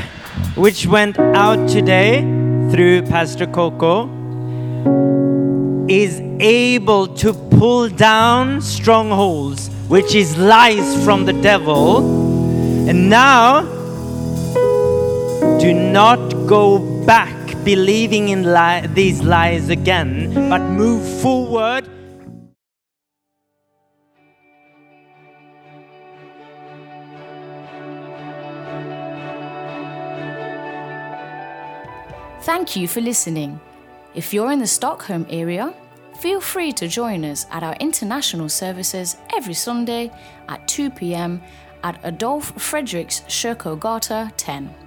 which 0.57 0.85
went 0.85 1.17
out 1.17 1.69
today 1.69 2.23
through 2.69 3.03
Pastor 3.03 3.47
Coco 3.47 4.09
is 5.87 6.19
able 6.41 7.07
to 7.23 7.31
pull 7.57 7.87
down 7.87 8.59
strongholds, 8.59 9.69
which 9.87 10.13
is 10.13 10.37
lies 10.37 11.05
from 11.05 11.25
the 11.25 11.31
devil. 11.31 11.99
And 12.89 13.09
now, 13.09 13.61
do 15.57 15.73
not 15.73 16.19
go 16.47 16.79
back 17.05 17.36
believing 17.67 18.29
in 18.29 18.43
li- 18.53 18.87
these 18.93 19.21
lies 19.21 19.67
again, 19.67 20.33
but 20.49 20.61
move 20.61 21.03
forward. 21.21 21.83
Thank 32.43 32.77
you 32.77 32.87
for 32.87 33.01
listening. 33.01 33.59
If 34.15 34.33
you're 34.33 34.53
in 34.53 34.59
the 34.59 34.65
Stockholm 34.65 35.25
area, 35.29 35.73
feel 36.21 36.39
free 36.39 36.71
to 36.71 36.87
join 36.87 37.25
us 37.25 37.47
at 37.51 37.63
our 37.63 37.75
international 37.81 38.47
services 38.47 39.17
every 39.35 39.53
Sunday 39.53 40.09
at 40.47 40.65
2 40.69 40.89
pm 40.89 41.41
at 41.83 41.99
Adolf 42.05 42.55
Fredriks 42.55 43.25
Kyrkogata 43.27 44.31
10. 44.37 44.86